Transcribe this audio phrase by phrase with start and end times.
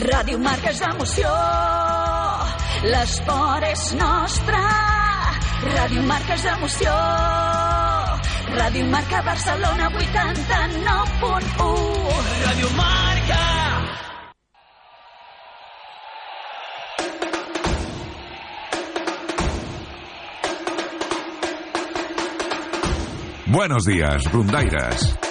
[0.00, 1.28] Ràdio Marca és emoció,
[2.88, 4.60] l'esport és nostre.
[5.74, 6.94] Ràdio Marca és emoció,
[8.54, 10.00] Ràdio Marca Barcelona 89.1.
[12.46, 13.42] Ràdio Marca.
[23.52, 25.29] Buenos días, Brundaires.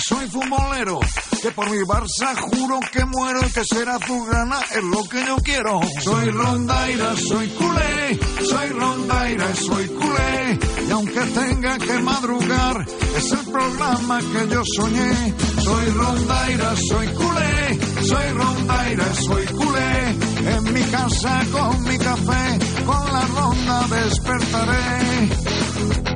[0.00, 1.00] Soy futbolero,
[1.42, 5.24] que por mi Barça juro que muero y que será tu gana es lo que
[5.24, 5.80] yo quiero.
[6.00, 13.50] Soy rondaira, soy culé, soy rondaira, soy culé, y aunque tenga que madrugar, es el
[13.50, 15.34] programa que yo soñé.
[15.62, 23.12] Soy rondaira, soy culé, soy rondaira, soy culé, en mi casa con mi café, con
[23.12, 26.09] la ronda despertaré.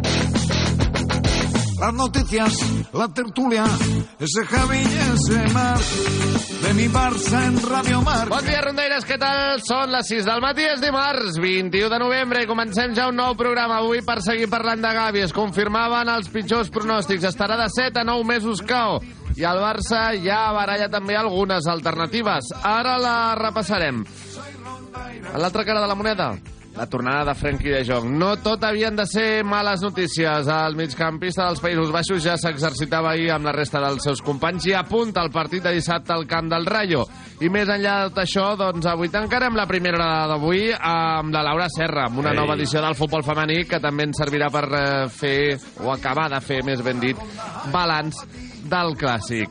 [1.84, 2.54] Las noticias,
[2.94, 3.64] la tertulia,
[4.18, 5.82] ese Javi y ese Marc,
[6.62, 8.30] de mi Barça en Radio Marc.
[8.30, 9.60] Bon dia, rondaires, què tal?
[9.60, 13.36] Són les 6 del matí, és dimarts, 21 de novembre, i comencem ja un nou
[13.36, 15.26] programa avui per seguir parlant de Gavi.
[15.26, 17.28] Es confirmaven els pitjors pronòstics.
[17.28, 19.02] Estarà de 7 a 9 mesos cau.
[19.36, 22.48] I el Barça ja baralla també algunes alternatives.
[22.64, 24.00] Ara la repassarem.
[25.34, 26.32] A l'altra cara de la moneda,
[26.76, 28.08] la tornada de Frenkie de Jong.
[28.18, 30.48] No tot havien de ser males notícies.
[30.50, 34.74] El migcampista dels Països Baixos ja s'exercitava ahir amb la resta dels seus companys i
[34.74, 37.04] apunta el partit de dissabte al camp del Rayo.
[37.40, 41.44] I més enllà de tot això, doncs avui tancarem la primera hora d'avui amb la
[41.46, 42.38] Laura Serra, amb una Ei.
[42.38, 45.38] nova edició del futbol femení que també ens servirà per eh, fer,
[45.84, 47.18] o acabar de fer, més ben dit,
[47.72, 48.24] balanç
[48.70, 49.50] del clàssic.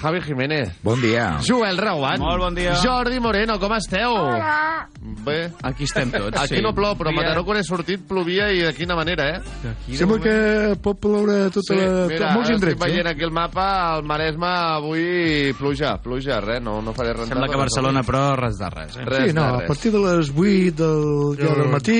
[0.00, 0.72] Javi Jiménez.
[0.82, 1.38] Bon dia.
[1.46, 2.18] Joel Rauant.
[2.20, 2.74] Molt bon dia.
[2.82, 4.14] Jordi Moreno, com esteu?
[4.14, 4.88] Hola.
[5.24, 5.50] Bé.
[5.62, 6.62] Aquí estem tots, Aquí sí.
[6.62, 9.72] no plou, però a Mataró quan he sortit plovia i de quina manera, eh?
[9.96, 10.34] Sembla que
[10.82, 12.74] pot ploure tota Sí, la, mira, molts indrets.
[12.76, 17.28] estic veient aquí el mapa, al Maresme avui pluja, pluja, res, no, no faré res.
[17.30, 18.96] Sembla que a Barcelona, però, res de res.
[18.96, 19.04] Eh?
[19.06, 19.68] Res sí, no, de a res.
[19.68, 21.98] partir de les 8 del, ja del matí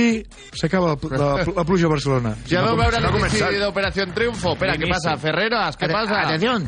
[0.58, 2.34] s'acaba la, la, la pluja a Barcelona.
[2.48, 4.52] Ja veu veure l'inici d'Operació Triunfo.
[4.56, 5.16] Espera, què passa?
[5.20, 6.22] Ferreras, què pasa?
[6.26, 6.66] Atención,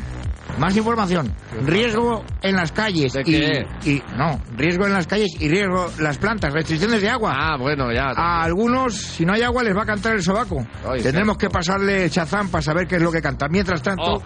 [0.59, 0.75] más
[1.09, 1.33] información.
[1.65, 3.65] Riesgo en las calles ¿De y, qué?
[3.85, 7.33] y no, riesgo en las calles y riesgo las plantas, restricciones de agua.
[7.35, 8.11] Ah, bueno, ya.
[8.15, 10.65] A algunos, si no hay agua, les va a cantar el sobaco.
[10.87, 13.47] Ay, Tendremos que pasarle chazán para saber qué es lo que canta.
[13.49, 14.21] Mientras tanto, Oh.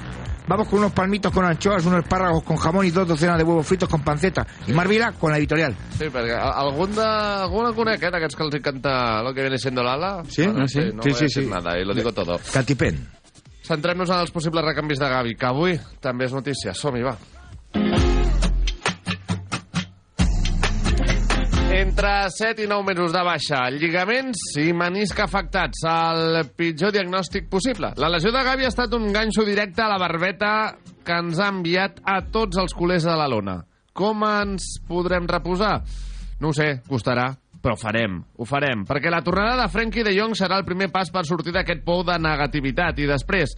[0.47, 3.65] vamos con unos palmitos con anchoas, unos espárragos con jamón y dos docenas de huevos
[3.65, 4.45] fritos con panceta.
[4.67, 5.75] Y Marvila con la editorial.
[5.97, 9.41] Sí, perquè a- algun de, algun el conec, eh, d'aquests que els canta lo que
[9.41, 10.23] viene siendo l'ala.
[10.27, 10.43] ¿Sí?
[10.45, 10.79] Bueno, Ah, sí?
[10.93, 11.45] no Sí, sí, sí.
[11.47, 12.39] nada, y lo digo todo.
[12.53, 13.07] Catipen.
[13.65, 16.73] Centrem-nos en els possibles recanvis de Gavi, que avui també és notícia.
[16.77, 17.15] Som-hi, va.
[21.75, 27.89] Entre 7 i 9 mesos de baixa, lligaments i menisc afectats, el pitjor diagnòstic possible.
[27.97, 30.51] La lesió de Gavi ha estat un ganxo directe a la barbeta
[31.03, 33.57] que ens ha enviat a tots els culers de la lona.
[33.97, 35.79] Com ens podrem reposar?
[36.39, 37.31] No ho sé, costarà,
[37.65, 40.91] però ho farem, ho farem, perquè la tornada de Frenkie de Jong serà el primer
[40.93, 43.55] pas per sortir d'aquest pou de negativitat i després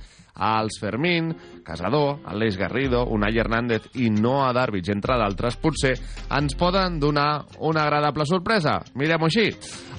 [0.47, 1.33] els Fermín,
[1.65, 5.95] Casador, Aleix Garrido, Unai Hernández i Noah Darvich, entre d'altres, potser
[6.37, 8.77] ens poden donar una agradable sorpresa.
[8.95, 9.49] Mirem-ho així.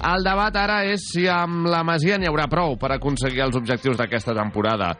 [0.09, 3.99] El debat ara és si amb la Masia n'hi haurà prou per aconseguir els objectius
[3.99, 4.95] d'aquesta temporada.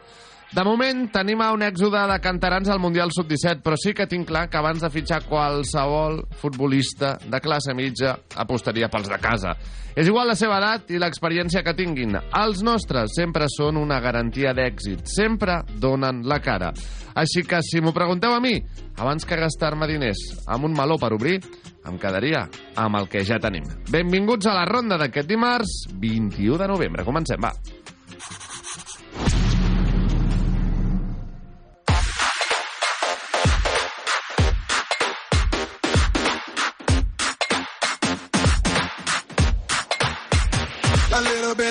[0.50, 4.48] De moment, tenim un èxode de canterans al Mundial Sub-17, però sí que tinc clar
[4.50, 9.54] que abans de fitxar qualsevol futbolista de classe mitja apostaria pels de casa.
[9.94, 12.18] És igual la seva edat i l'experiència que tinguin.
[12.34, 15.06] Els nostres sempre són una garantia d'èxit.
[15.06, 16.72] Sempre donen la cara.
[17.14, 18.56] Així que, si m'ho pregunteu a mi,
[18.98, 21.38] abans que gastar-me diners amb un meló per obrir,
[21.86, 23.70] em quedaria amb el que ja tenim.
[23.90, 27.06] Benvinguts a la ronda d'aquest dimarts, 21 de novembre.
[27.06, 27.54] Comencem, va.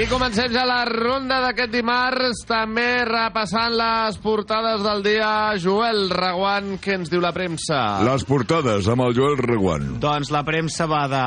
[0.00, 5.28] I comencem ja la ronda d'aquest dimarts, també repassant les portades del dia.
[5.60, 7.82] Joel Reguant, què ens diu la premsa?
[8.08, 9.98] Les portades amb el Joel Reguant.
[10.00, 11.22] Doncs la premsa va de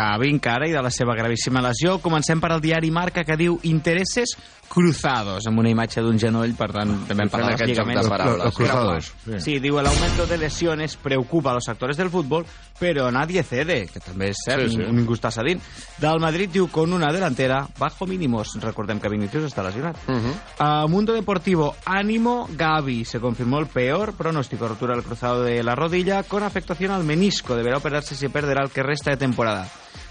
[0.00, 2.00] Gavi encara i de la seva gravíssima lesió.
[2.02, 4.34] Comencem per al diari Marca que diu intereses
[4.66, 7.92] cruzados, amb una imatge d'un genoll, per tant, també en parla dels aquest joc de
[7.92, 8.08] lligaments.
[8.10, 8.44] paraules.
[8.48, 9.10] Los cruzados.
[9.24, 9.38] Sí.
[9.44, 12.44] Sí, diu, el aumento de lesiones preocupa a los actores del fútbol,
[12.80, 14.90] pero nadie cede, que també és cert, Sí, sí.
[14.90, 15.62] ningú està cedint.
[16.02, 18.56] Del Madrid diu, con una delantera bajo mínimos.
[18.60, 19.96] Recordem que Vinicius està lesionat.
[20.08, 20.34] Uh -huh.
[20.58, 23.04] A Mundo Deportivo, ánimo Gavi.
[23.04, 27.54] Se confirmó el peor pronóstico, rotura del cruzado de la rodilla con afectación al menisco.
[27.54, 29.68] Deberá operarse se perderá el que resta de temporada.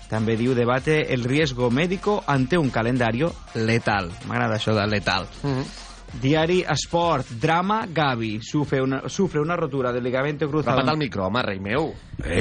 [0.09, 4.11] També diu debate el riesgo médico ante un calendario letal.
[4.27, 5.27] M'agrada això de letal.
[5.41, 5.65] Uh -huh.
[6.21, 8.39] Diari Sport, drama Gavi.
[8.41, 10.77] Sufre una, sufre una rotura del ligamento cruzado.
[10.77, 11.93] Repata el micro, home, rei meu.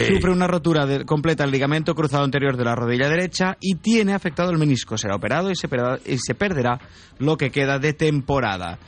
[0.08, 4.14] Sufre una rotura de- completa del ligamento cruzado anterior de la rodilla derecha y tiene
[4.14, 4.96] afectado el menisco.
[4.96, 6.78] Será operado y se, perderà, y se perderà
[7.18, 8.78] lo que queda de temporada.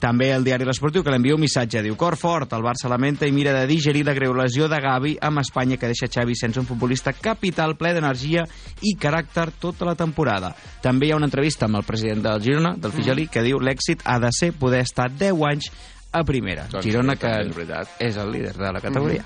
[0.00, 1.80] També el diari L'Esportiu que l'envia un missatge.
[1.84, 5.14] Diu, cor fort, el Barça lamenta i mira de digerir la greu lesió de Gavi
[5.24, 8.44] amb Espanya que deixa Xavi sense un futbolista capital ple d'energia
[8.84, 10.52] i caràcter tota la temporada.
[10.84, 14.04] També hi ha una entrevista amb el president del Girona, del Figelí, que diu l'èxit
[14.04, 15.70] ha de ser poder estar 10 anys
[16.12, 16.66] a primera.
[16.70, 19.24] Doncs Girona, que és és el líder de la categoria.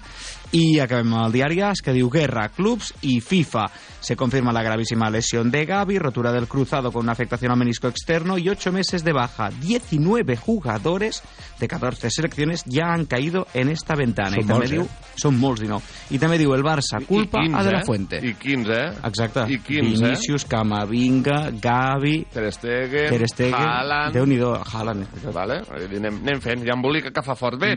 [0.53, 3.69] I acabem amb el diari AS, que diu Guerra, clubs y FIFA.
[4.01, 7.87] Se confirma la gravísima lesión de Gavi, rotura del cruzado con una afectación al menisco
[7.87, 9.51] externo y ocho meses de baja.
[9.61, 11.23] 19 jugadores
[11.59, 14.31] de 14 selecciones ya han caído en esta ventana.
[14.31, 15.17] Són I també molts, diu, eh?
[15.21, 15.81] Són molts, i no.
[16.11, 17.85] I també diu el Barça, culpa I 15, a De La eh?
[17.85, 18.21] Fuente.
[18.25, 18.87] I 15, eh?
[19.11, 19.45] Exacte.
[19.53, 24.17] I 15, Vinícius, Camavinga, Gavi, Ter Stegen, Ter Stegen, Haaland...
[24.17, 25.05] Déu-n'hi-do, Haaland.
[25.29, 25.61] Vale?
[25.77, 27.61] Anem, anem fent, ja embolica que fa fort.
[27.61, 27.75] Bé,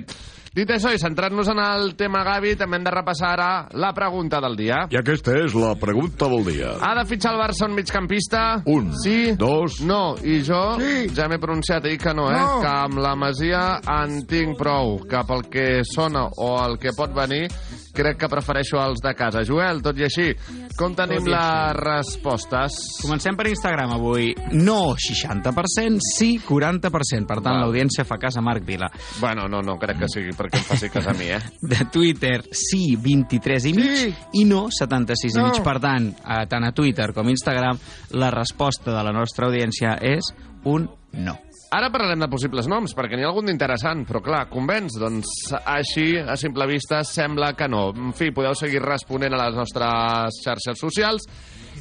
[0.56, 4.40] dit això i centrant-nos en el tema Gavi, també hem de repassar ara la pregunta
[4.44, 4.86] del dia.
[4.94, 6.74] I aquesta és la pregunta del dia.
[6.82, 8.62] Ha de fitxar el Barça un migcampista?
[8.66, 9.32] Un, Sí?
[9.38, 9.82] dos...
[9.82, 11.10] No, i jo Sí.
[11.16, 12.40] ja m'he pronunciat, he dit que no, eh?
[12.40, 12.60] No.
[12.62, 17.14] Que amb la Masia en tinc prou, que pel que sona o el que pot
[17.14, 17.48] venir,
[17.94, 19.44] crec que prefereixo els de casa.
[19.46, 20.32] Joel, tot i així,
[20.78, 22.78] com tenim i les respostes?
[23.02, 24.32] Comencem per Instagram avui.
[24.58, 27.28] No 60%, sí 40%.
[27.30, 28.90] Per tant, l'audiència fa cas a Marc Vila.
[29.22, 31.40] Bueno, no, no crec que sigui perquè em faci cas a mi, eh?
[31.74, 34.14] De Twitter, sí 23 i mig Sí.
[34.42, 35.48] i no 76 i No.
[35.52, 35.62] mig.
[35.64, 37.78] Per tant, a, tant a Twitter com a Instagram,
[38.18, 40.34] la resposta de la nostra audiència és
[40.66, 41.38] un no.
[41.74, 44.94] Ara parlarem de possibles noms, perquè n'hi ha algun d'interessant, però clar, convenç?
[45.02, 47.88] Doncs així, a simple vista, sembla que no.
[47.98, 51.26] En fi, podeu seguir responent a les nostres xarxes socials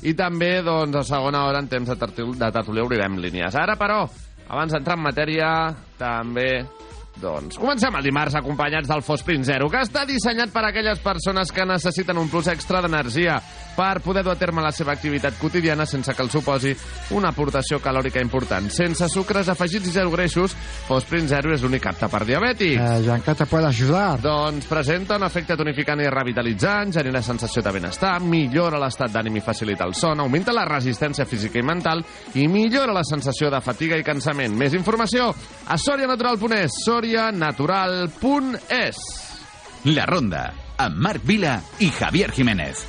[0.08, 3.52] i també, doncs, a segona hora, en temps de, tertul de tertúlia, obrirem línies.
[3.52, 4.06] Ara, però,
[4.48, 5.50] abans d'entrar en matèria,
[6.00, 6.48] també
[7.22, 11.52] doncs comencem el dimarts acompanyats del Fosprint Zero, que està dissenyat per a aquelles persones
[11.54, 13.38] que necessiten un plus extra d'energia
[13.76, 16.74] per poder dur a terme la seva activitat quotidiana sense que els suposi
[17.16, 18.68] una aportació calòrica important.
[18.72, 20.54] Sense sucres afegits i zero greixos,
[20.88, 22.82] Fosprint Zero és l'únic apte per diabètics.
[22.82, 24.20] Eh, Gianca te puede ayudar.
[24.20, 29.44] Doncs presenta un efecte tonificant i revitalitzant, genera sensació de benestar, millora l'estat d'ànim i
[29.44, 33.96] facilita el son, augmenta la resistència física i mental i millora la sensació de fatiga
[33.96, 34.56] i cansament.
[34.58, 35.30] Més informació
[35.68, 38.96] a sorianatural.es, sorianatural.es.
[39.84, 42.86] La Ronda, amb Marc Vila i Javier Jiménez.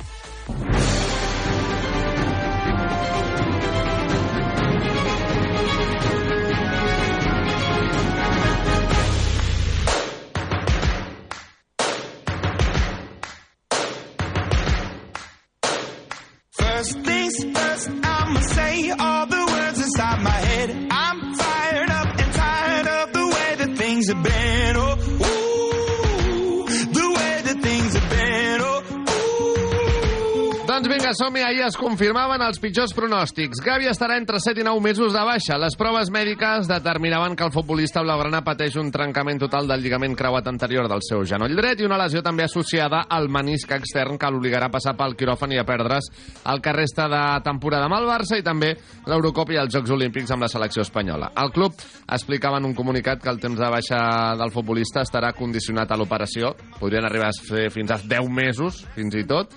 [31.04, 31.42] Vinga, som-hi.
[31.44, 33.58] Ahir es confirmaven els pitjors pronòstics.
[33.60, 35.58] Gavi estarà entre 7 i 9 mesos de baixa.
[35.60, 40.48] Les proves mèdiques determinaven que el futbolista blaugrana pateix un trencament total del lligament creuat
[40.48, 44.70] anterior del seu genoll dret i una lesió també associada al menisc extern que l'obligarà
[44.70, 46.08] a passar pel quiròfan i a perdre's
[46.48, 48.72] el que resta de temporada amb el Barça i també
[49.04, 51.34] l'Eurocopa i els Jocs Olímpics amb la selecció espanyola.
[51.36, 51.76] El club
[52.08, 54.00] explicava en un comunicat que el temps de baixa
[54.40, 56.56] del futbolista estarà condicionat a l'operació.
[56.80, 59.52] Podrien arribar a ser fins a 10 mesos, fins i tot,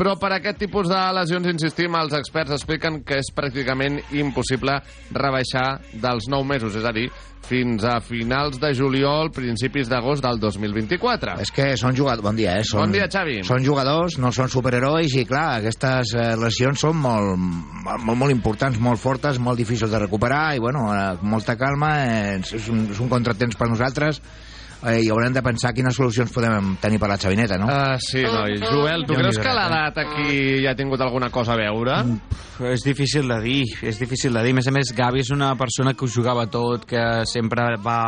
[0.00, 4.78] però per aquest tipus de lesions, insistim, els experts expliquen que és pràcticament impossible
[5.12, 7.10] rebaixar dels 9 mesos, és a dir,
[7.44, 11.36] fins a finals de juliol, principis d'agost del 2024.
[11.44, 12.24] És que són jugadors...
[12.24, 12.64] Bon dia, eh?
[12.64, 13.40] Són, Bon dia, Xavi.
[13.44, 18.80] Són jugadors, no són superherois i, clar, aquestes eh, lesions són molt, molt, molt importants,
[18.80, 23.04] molt fortes, molt difícils de recuperar i, bueno, eh, molta calma, eh, és, un, és
[23.04, 24.24] un contratemps per nosaltres
[24.84, 27.68] eh, i haurem de pensar quines solucions podem tenir per la xavineta, no?
[27.70, 28.58] Ah, sí, noi.
[28.60, 29.56] Joel, tu creus que eh?
[29.56, 31.98] l'edat aquí ja ha tingut alguna cosa a veure?
[32.60, 34.52] És difícil de dir, és difícil de dir.
[34.52, 38.00] A més a més, Gavi és una persona que ho jugava tot, que sempre va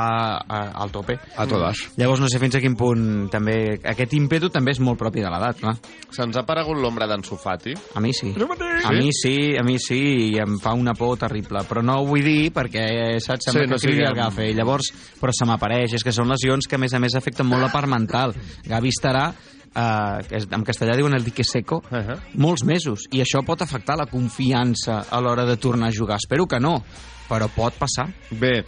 [0.45, 1.17] a, al tope.
[1.41, 1.87] A totes.
[1.97, 3.79] Llavors no sé fins a quin punt també...
[3.93, 5.73] Aquest ímpetu també és molt propi de l'edat, clar.
[6.13, 7.73] Se'ns ha aparegut l'ombra d'en Sofati?
[7.97, 8.35] A mi sí.
[8.37, 11.65] A mi sí, a mi sí, i em fa una por terrible.
[11.69, 12.85] Però no ho vull dir perquè,
[13.25, 14.51] saps, sembla Sí, no que cridi el gafe.
[14.51, 15.97] I llavors, però se m'apareix.
[15.97, 18.35] És que són lesions que, a més a més, afecten molt la part mental.
[18.67, 19.33] Gavi estarà
[19.75, 22.19] eh, és- en castellà diuen el dique seco, Uh -huh.
[22.35, 26.17] molts mesos, i això pot afectar la confiança a l'hora de tornar a jugar.
[26.17, 26.83] Espero que no,
[27.29, 28.13] però pot passar.
[28.31, 28.65] Bé,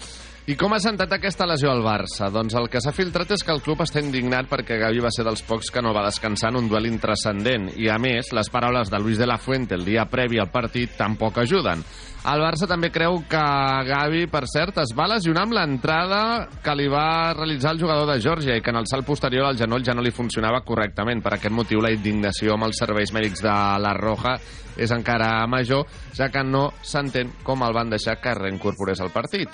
[0.46, 2.30] i com ha sentat aquesta lesió al Barça?
[2.30, 5.24] Doncs el que s'ha filtrat és que el club està indignat perquè Gavi va ser
[5.24, 7.70] dels pocs que no va descansar en un duel intrascendent.
[7.78, 10.90] I, a més, les paraules de Luis de la Fuente el dia previ al partit
[10.96, 11.82] tampoc ajuden.
[12.24, 13.40] El Barça també creu que
[13.84, 16.20] Gavi, per cert, es va lesionar amb l'entrada
[16.64, 19.58] que li va realitzar el jugador de Georgia i que en el salt posterior al
[19.60, 21.20] genoll ja no li funcionava correctament.
[21.22, 23.52] Per aquest motiu, la indignació amb els serveis mèdics de
[23.84, 24.38] la Roja
[24.80, 25.84] és encara major,
[26.16, 29.52] ja que no s'entén com el van deixar que reincorporés al partit.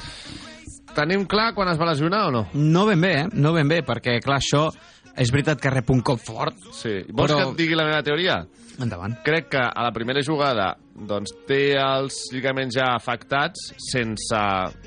[0.95, 2.47] Tenim clar quan es va lesionar o no?
[2.55, 3.27] No ben bé, eh?
[3.35, 4.69] No ben bé, perquè, clar, això
[5.21, 6.55] és veritat que rep un cop fort.
[6.73, 7.01] Sí.
[7.11, 8.45] Vols Però- que et digui la meva teoria?
[8.81, 9.19] Endavant.
[9.27, 10.77] Crec que a la primera jugada
[11.07, 14.37] doncs, té els lligaments ja afectats sense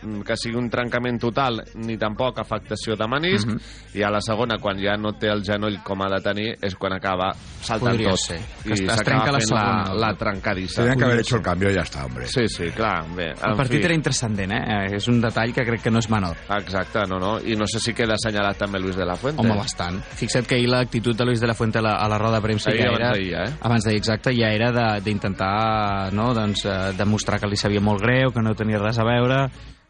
[0.03, 3.59] mm, que sigui un trencament total ni tampoc afectació de menisc Mhm.
[3.95, 6.75] i a la segona, quan ja no té el genoll com ha de tenir, és
[6.75, 8.39] quan acaba saltant Podria tot ser.
[8.63, 9.93] Que i s'acaba la fent la, segona.
[9.95, 10.81] la trencadissa.
[10.81, 12.25] Tenían que haber hecho el cambio y ya está, hombre.
[12.27, 13.03] Sí, sí, clar.
[13.15, 13.85] Bé, El partit fi.
[13.85, 14.95] era intrascendent, eh?
[14.95, 16.35] És un detall que crec que no és menor.
[16.57, 17.39] Exacte, no, no.
[17.39, 19.41] I no sé si queda assenyalat també Luis de la Fuente.
[19.41, 20.01] Home, bastant.
[20.15, 22.41] Fixa't que ahir l'actitud de Luis de la Fuente a la, a la roda de
[22.41, 23.11] premsa Ahir, ja abans era...
[23.11, 23.57] d'ahir, eh?
[23.61, 28.01] Abans d'ahir, exacte, ja era de- d'intentar no, doncs, eh, demostrar que li sabia molt
[28.03, 29.47] greu, que no tenia res a veure,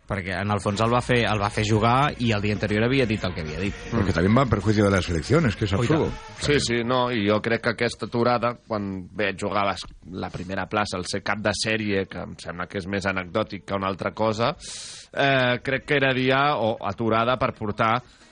[0.08, 2.86] perquè en el fons el va fer, el va fer jugar i el dia anterior
[2.86, 3.76] havia dit el que havia dit.
[3.92, 6.10] Porque también va en perjuicio de las elecciones, que Ui, absurdo.
[6.42, 10.98] Sí, sí, no, i jo crec que aquesta aturada, quan bé, jugaves la primera plaça,
[11.00, 14.12] el ser cap de sèrie, que em sembla que és més anecdòtic que una altra
[14.12, 14.52] cosa,
[15.14, 18.23] eh, crec que era dia o aturada per portar mm,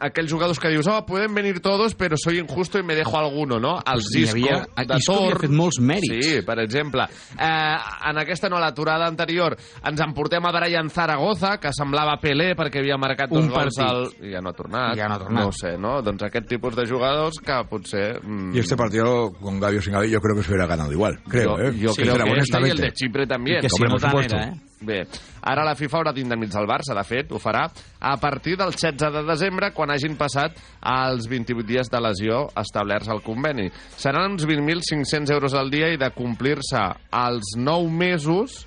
[0.00, 3.58] aquells jugadors que dius, oh, pueden venir todos, però soy injusto y me dejo alguno,
[3.60, 3.78] no?
[3.84, 5.40] El Hi Zisco, havia- de Isco havia Tor...
[5.40, 6.26] fet molts mèrits.
[6.26, 7.02] Sí, per exemple.
[7.38, 7.76] Eh,
[8.10, 12.96] en aquesta no, l'aturada anterior, ens emportem a Brian Zaragoza, que semblava Pelé perquè havia
[12.96, 14.06] marcat dos Un gols al...
[14.22, 14.96] I ja no ha tornat.
[14.96, 15.44] I ja no ha tornat.
[15.44, 16.00] No sé, no?
[16.02, 18.20] Doncs aquest tipus de jugadors que potser...
[18.24, 20.92] Mm, Y este partido con Gavi o sin Gavi yo creo que se hubiera ganado
[20.92, 21.18] igual.
[21.28, 21.74] Creo, yo, ¿eh?
[21.78, 22.82] yo Sí, creo que este y el honestamente.
[22.82, 23.58] de Chipre también.
[23.58, 24.36] I que si no por tant supuesto.
[24.36, 24.60] era, eh?
[24.80, 25.00] Bé,
[25.42, 29.10] ara la FIFA haurà d'indemnitzar el Barça, de fet, ho farà a partir del 16
[29.16, 30.54] de desembre, quan hagin passat
[30.86, 33.66] els 28 dies de lesió establerts al conveni.
[33.98, 38.64] Seran uns 20.500 euros al dia i de complir-se els 9 mesos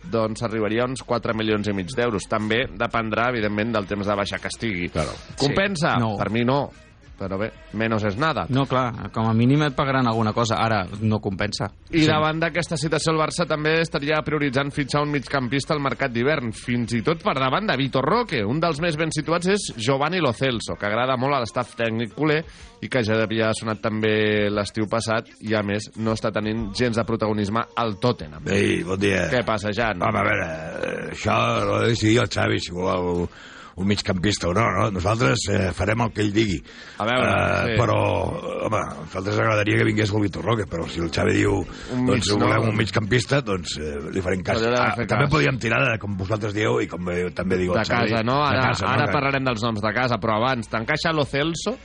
[0.00, 2.24] doncs arribaria a uns 4 milions i mig d'euros.
[2.30, 4.88] També dependrà, evidentment, del temps de baixa que estigui.
[4.88, 5.12] Claro.
[5.36, 5.98] Compensa?
[5.98, 6.14] Sí, no.
[6.16, 6.62] Per mi no.
[7.20, 8.46] Però bé, menos és nada.
[8.48, 10.56] No, clar, com a mínim et pagaran alguna cosa.
[10.64, 11.68] Ara no compensa.
[11.92, 16.54] I davant d'aquesta situació, el Barça també estaria prioritzant fitxar un migcampista al mercat d'hivern,
[16.56, 18.40] fins i tot per davant de Vitor Roque.
[18.40, 22.16] Un dels més ben situats és Giovanni Lo Celso, que agrada molt a l'estaf tècnic
[22.16, 22.40] culer
[22.80, 26.96] i que ja havia sonat també l'estiu passat i, a més, no està tenint gens
[26.96, 28.48] de protagonisme al Tottenham.
[28.48, 29.26] Ei, bon dia.
[29.28, 30.00] Què passa, Jan?
[30.00, 31.36] Home, a veure, eh, això
[31.68, 33.26] l'ha de decidir el Xavi, si vol
[33.80, 34.90] un migcampista o no, no?
[34.92, 36.58] Nosaltres eh, farem el que ell digui.
[37.00, 37.78] A veure, Eh, sí.
[37.80, 37.96] Però,
[38.66, 41.58] home, a nosaltres agradaria que vingués el Vitor Roque, però si el Xavi diu
[41.96, 42.46] Un doncs mig, no?
[42.46, 44.62] volem un migcampista, doncs eh, li farem cas.
[44.68, 45.32] Ah, fer també cas.
[45.34, 48.10] podríem tirar, de, com vosaltres dieu, i com eh, també diu de el Xavi...
[48.12, 48.38] casa, no?
[48.44, 51.78] Ara, de casa, ara Que- parlarem dels noms de casa, però abans, t'encaixa Lo Celso?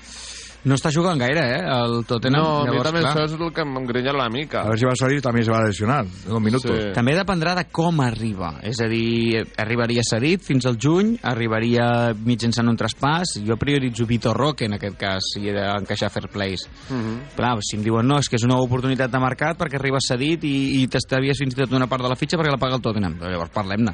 [0.65, 2.41] No està jugant gaire, eh, el Tottenham.
[2.41, 3.11] No, a mi Llavors, també clar.
[3.13, 4.63] això és el que m'engrinya una mica.
[4.63, 6.05] A ver si va a salir, también se va a lesionar.
[6.25, 6.71] Dos minutos.
[6.71, 6.91] Sí.
[6.95, 8.55] També dependrà de com arriba.
[8.63, 13.37] És a dir, arribaria cedit fins al juny, arribaria mitjançant un traspàs.
[13.45, 16.67] Jo prioritzo Vitor Roque, en aquest cas, si he d'encaixar fair plays.
[16.89, 17.35] Mhm.
[17.35, 20.43] Clar, si em diuen no, és que és una oportunitat de mercat perquè arriba cedit
[20.43, 22.81] i, i t'estavies fins i tot una part de la fitxa perquè la paga el
[22.81, 23.19] Tottenham.
[23.21, 23.93] Llavors parlem-ne.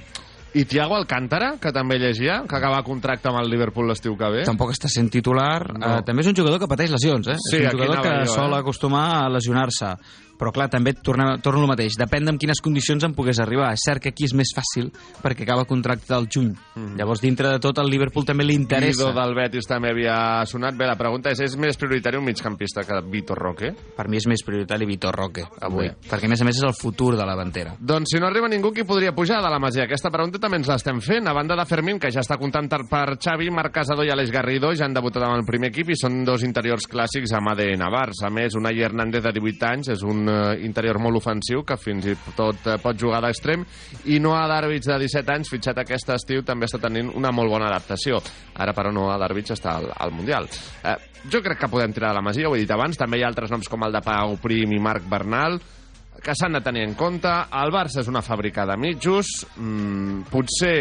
[0.54, 4.42] I Thiago Alcántara, que també llegia, que acaba contracte amb el Liverpool l'estiu que ve.
[4.48, 5.78] Tampoc està sent titular.
[5.78, 5.94] No.
[5.96, 7.38] Eh, també és un jugador que pateix lesions, eh?
[7.40, 8.60] Sí, és un jugador que jo, sol eh?
[8.60, 9.94] acostumar a lesionar-se.
[10.42, 11.94] Però clar, també torna, torno al mateix.
[12.02, 13.68] Depèn de quines condicions en pogués arribar.
[13.76, 14.88] És cert que aquí és més fàcil
[15.22, 16.50] perquè acaba contracte al juny.
[16.76, 16.96] Mm.
[16.98, 19.04] Llavors, dintre de tot, al Liverpool també li interessa.
[19.04, 20.16] Guido del Betis també havia
[20.50, 20.74] sonat.
[20.80, 23.70] Bé, la pregunta és, és més prioritari un migcampista que Vitor Roque?
[23.96, 25.92] Per mi és més prioritari Vitor Roque, avui.
[25.92, 26.10] Bé.
[26.10, 27.76] Perquè, a més a més, és el futur de la davantera.
[27.78, 29.86] Doncs si no arriba ningú, qui podria pujar de la Masia?
[29.86, 31.30] Aquesta pregunta també ens l'estem fent.
[31.30, 34.74] A banda de Fermín, que ja està comptant per- Xavi, Marc Casador i Aleix Garrido
[34.74, 38.26] ja han debutat amb el primer equip i són dos interiors clàssics amb ADN Barça.
[38.26, 40.31] A més, Unai Hernández, de 18 anys, és un
[40.66, 43.66] interior molt ofensiu que fins i tot eh, pot jugar d'extrem
[44.12, 47.70] i Noah Darvich, de 17 anys, fitxat aquest estiu, també està tenint una molt bona
[47.70, 48.22] adaptació.
[48.56, 50.50] Ara, però, Noah Darvich està al, al Mundial.
[50.84, 50.98] Eh,
[51.32, 52.98] jo crec que podem tirar de la Masia, ho he dit abans.
[52.98, 55.60] També hi ha altres noms com el de Pau Prim i Marc Bernal,
[56.22, 57.32] que s'han de tenir en compte.
[57.62, 59.32] El Barça és una fàbrica de mitjos.
[59.58, 60.76] Mm, potser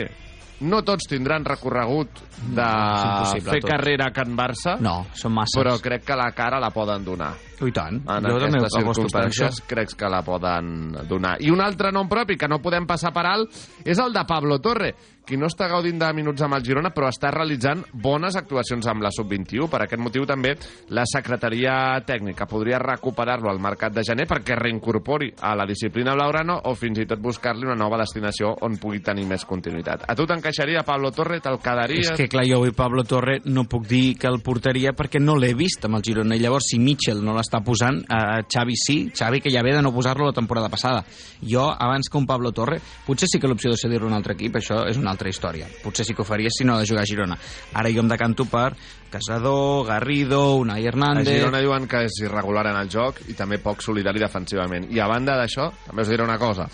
[0.60, 2.08] no tots tindran recorregut
[2.54, 3.70] de impossible, fer tots.
[3.72, 5.56] carrera a Can Barça, No, són masses.
[5.56, 7.32] però crec que la cara la poden donar.
[7.60, 7.98] I tant.
[8.08, 11.36] En jo també aquestes circumstàncies crec que la poden donar.
[11.40, 13.50] I un altre nom propi que no podem passar per alt
[13.84, 14.94] és el de Pablo Torre,
[15.26, 19.04] qui no està gaudint de minuts amb el Girona, però està realitzant bones actuacions amb
[19.04, 19.68] la Sub-21.
[19.70, 20.54] Per aquest motiu també
[20.96, 21.74] la Secretaria
[22.06, 27.02] Tècnica podria recuperar-lo al mercat de gener perquè reincorpori a la disciplina blaugrana o fins
[27.02, 30.06] i tot buscar-li una nova destinació on pugui tenir més continuïtat.
[30.08, 31.40] A tu t'encaixaria Pablo Torre?
[31.40, 32.10] Te'l quedaries?
[32.10, 35.36] És que, clar, jo avui Pablo Torre no puc dir que el portaria perquè no
[35.38, 36.36] l'he vist amb el Girona.
[36.36, 38.98] I llavors, si Mitchell no l'està posant, eh, Xavi sí.
[39.14, 41.04] Xavi, que ja ve de no posar-lo la temporada passada.
[41.40, 44.34] Jo, abans que un Pablo Torre, potser sí que l'opció de cedir-lo a un altre
[44.34, 45.68] equip, això és una altra història.
[45.82, 47.38] Potser sí que ho faria si no de jugar a Girona.
[47.74, 48.70] Ara jo em decanto per
[49.10, 51.28] Casador, Garrido, Unai A Hernández...
[51.28, 54.88] Girona diuen que és irregular en el joc i també poc solidari defensivament.
[54.94, 56.68] I a banda d'això, també us diré una cosa.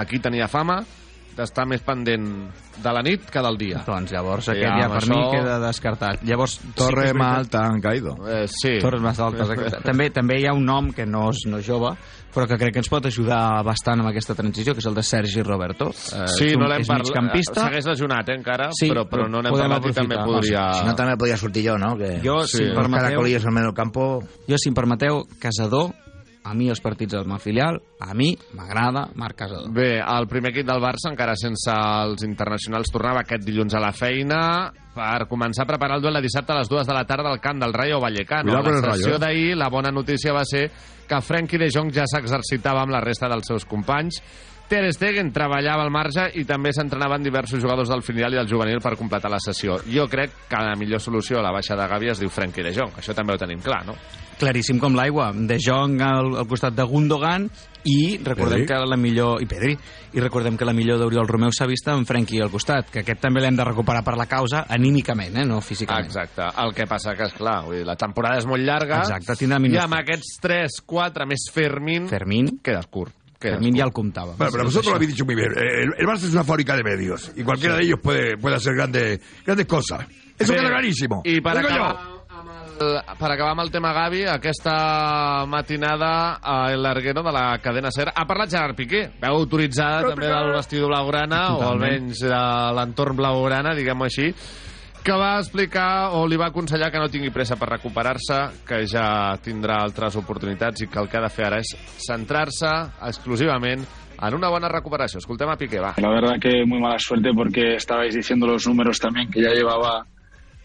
[0.00, 0.78] Aquí tenia fama
[1.36, 2.24] d'estar més pendent
[2.80, 3.82] de la nit que del dia.
[3.86, 6.22] Doncs llavors I aquest ja, per això- mi queda descartat.
[6.24, 8.16] Llavors, sí Torre és veritat- más alta han caído.
[8.28, 8.78] Eh, sí.
[8.80, 9.48] Torres més altes.
[9.50, 9.82] exacte.
[9.84, 11.94] també, també hi ha un nom que no és, no és jove,
[12.34, 15.02] però que crec que ens pot ajudar bastant amb aquesta transició, que és el de
[15.02, 15.88] Sergi Roberto.
[15.90, 17.42] Eh, Sí, un- no l'hem és parlat.
[17.44, 20.24] Segueix lesionat, eh, encara, Sí, però, però no n'hem parlat i també aprofitar.
[20.26, 20.72] podria...
[20.74, 21.96] Si no, també podria sortir jo, no?
[21.96, 24.20] Que Jo, si em permeteu, caracolillos al medio del campo...
[24.46, 25.90] jo, si em permeteu, Casador,
[26.42, 29.70] a mi els partits del meu filial, a mi m'agrada Marc Casador.
[29.76, 33.92] Bé, el primer equip del Barça, encara sense els internacionals, tornava aquest dilluns a la
[33.92, 34.40] feina
[34.94, 37.40] per començar a preparar el duel de dissabte a les dues de la tarda al
[37.40, 38.56] camp del Rayo Vallecano.
[38.56, 39.22] Cuidado la sessió eh?
[39.22, 40.68] d'ahir, la bona notícia va ser
[41.08, 44.22] que Frenkie de Jong ja s'exercitava amb la resta dels seus companys.
[44.70, 48.78] Ter Stegen treballava al marge i també s'entrenaven diversos jugadors del filial i del juvenil
[48.78, 49.80] per completar la sessió.
[49.90, 52.74] Jo crec que la millor solució a la baixa de Gavi es diu Frenkie de
[52.76, 52.94] Jong.
[53.02, 53.98] Això també ho tenim clar, no?
[54.40, 55.30] Claríssim com l'aigua.
[55.34, 57.44] De Jong al, al costat de Gundogan
[57.84, 58.66] i recordem Pedri.
[58.68, 59.42] que la millor...
[59.42, 59.74] I Pedri.
[60.16, 63.20] I recordem que la millor d'Oriol Romeu s'ha vist amb Frenkie al costat, que aquest
[63.22, 65.46] també l'hem de recuperar per la causa anímicament, eh?
[65.46, 66.08] no físicament.
[66.08, 66.48] Exacte.
[66.64, 69.04] El que passa que, és clar, vull dir, la temporada és molt llarga.
[69.04, 73.14] Exacte, tindrà I amb aquests 3, 4, més Fermín, Fermín, quedes curt.
[73.40, 74.34] Quedes Fermín ja el comptava.
[74.36, 75.52] Bueno, pero vosotros lo habéis dicho muy bien.
[75.56, 78.74] El, el Barça es una fábrica de medios y cualquiera de ellos puede, puede hacer
[78.74, 80.06] grandes, grandes cosas.
[80.38, 81.22] Eso queda clarísimo.
[81.24, 82.19] I per Lo digo acabar,
[82.80, 88.08] per acabar amb el tema Gavi, aquesta matinada a El Larguero de la cadena SER
[88.14, 91.92] ha parlat Gerard Piqué, veu autoritzada també del vestidor blaugrana, o Totalment.
[91.92, 92.42] almenys de
[92.78, 94.30] l'entorn blaugrana, diguem-ho així,
[95.04, 98.38] que va explicar o li va aconsellar que no tingui pressa per recuperar-se,
[98.68, 101.74] que ja tindrà altres oportunitats i que el que ha de fer ara és
[102.06, 102.70] centrar-se
[103.08, 103.84] exclusivament
[104.20, 105.20] en una bona recuperació.
[105.20, 105.94] Escoltem a Piqué, va.
[106.00, 110.04] La verdad que muy mala suerte porque estabais diciendo los números también que ya llevaba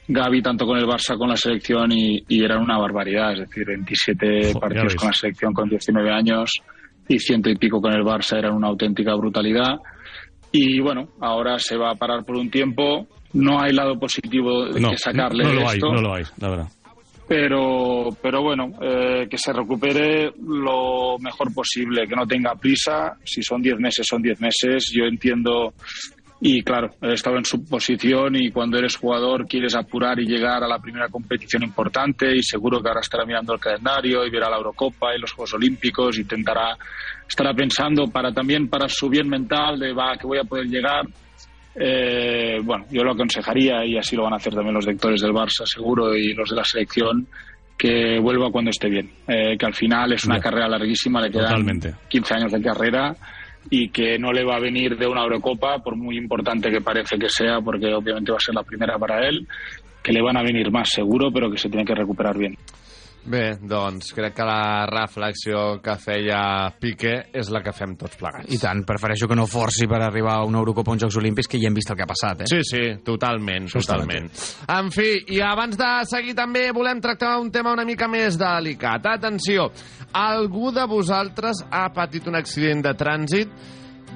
[0.08, 3.66] Gaby tanto con el Barça con la selección y, y eran una barbaridad, es decir,
[3.66, 6.52] 27 ya partidos con la selección con 19 años
[7.08, 9.78] y ciento y pico con el Barça eran una auténtica brutalidad.
[10.52, 13.08] Y bueno, ahora se va a parar por un tiempo.
[13.34, 16.14] No hay lado positivo de No, que sacarle no de lo hay, esto no lo
[16.14, 16.68] hay, la verdad.
[17.28, 23.42] pero pero bueno eh, que se recupere lo mejor posible que no tenga prisa si
[23.42, 25.74] son 10 meses son 10 meses yo entiendo
[26.42, 30.64] y claro he estado en su posición y cuando eres jugador quieres apurar y llegar
[30.64, 34.50] a la primera competición importante y seguro que ahora estará mirando el calendario y verá
[34.50, 36.78] la Eurocopa y los Juegos Olímpicos y intentará
[37.28, 41.06] estará pensando para también para su bien mental de va que voy a poder llegar
[41.78, 45.32] eh, bueno, yo lo aconsejaría, y así lo van a hacer también los directores del
[45.34, 47.28] Barça, seguro, y los de la selección,
[47.78, 49.12] que vuelva cuando esté bien.
[49.28, 50.42] Eh, que al final es una Ya.
[50.44, 51.94] carrera larguísima, le quedan Totalmente.
[52.08, 53.14] 15 años de carrera
[53.70, 57.18] y que no le va a venir de una Eurocopa, por muy importante que parece
[57.18, 59.48] que sea, porque obviamente va a ser la primera para él,
[60.04, 62.56] que le van a venir más seguro, pero que se tiene que recuperar bien.
[63.26, 68.52] Bé, doncs crec que la reflexió que feia Piqué és la que fem tots plegats.
[68.54, 71.50] I tant, prefereixo que no forci per arribar a una Eurocopa o uns Jocs Olímpics,
[71.50, 72.50] que ja hem vist el que ha passat, eh?
[72.52, 74.30] Sí, sí, totalment, totalment.
[74.76, 79.10] En fi, i abans de seguir també volem tractar un tema una mica més delicat.
[79.16, 79.72] Atenció,
[80.14, 83.58] algú de vosaltres ha patit un accident de trànsit?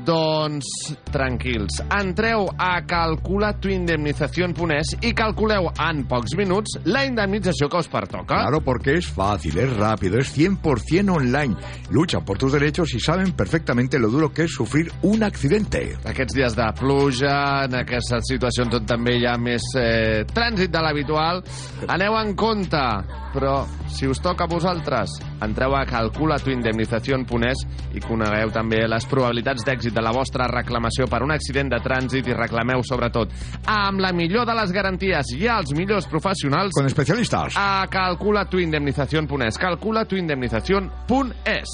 [0.06, 0.66] Doncs
[1.12, 8.46] tranquils, entreu a calculatuindemnización.es i calculeu en pocs minuts la indemnització que us pertoca.
[8.46, 11.56] Claro, porque es fácil, es rápido, es 100% online.
[11.92, 15.98] Luchan por tus derechos y saben perfectamente lo duro que es sufrir un accidente.
[16.06, 20.82] Aquests dies de pluja, en aquestes situacions on també hi ha més eh, trànsit de
[20.82, 21.44] l'habitual,
[21.88, 22.86] aneu en compte.
[23.30, 23.62] Però,
[23.94, 25.12] si us toca a vosaltres,
[25.46, 27.60] entreu a calculatuindemnización.es
[27.94, 32.28] i conegueu també les probabilitats d'èxit de la vostra reclamació per un accident de trànsit
[32.28, 33.32] i reclameu, sobretot,
[33.66, 37.54] amb la millor de les garanties i els millors professionals Con especialistas.
[37.56, 41.70] a calculatuindemnización.es calculatuindemnización.es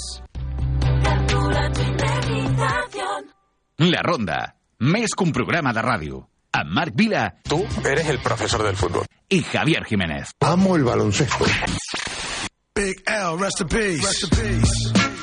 [3.77, 6.21] La Ronda, més que un programa de ràdio.
[6.55, 7.25] Amb Marc Vila.
[7.43, 9.03] Tu eres el profesor del fútbol.
[9.29, 10.31] I Javier Jiménez.
[10.39, 11.43] Amo el baloncesto.
[12.75, 14.01] Big L, rest in peace.
[14.05, 15.14] Rest in peace.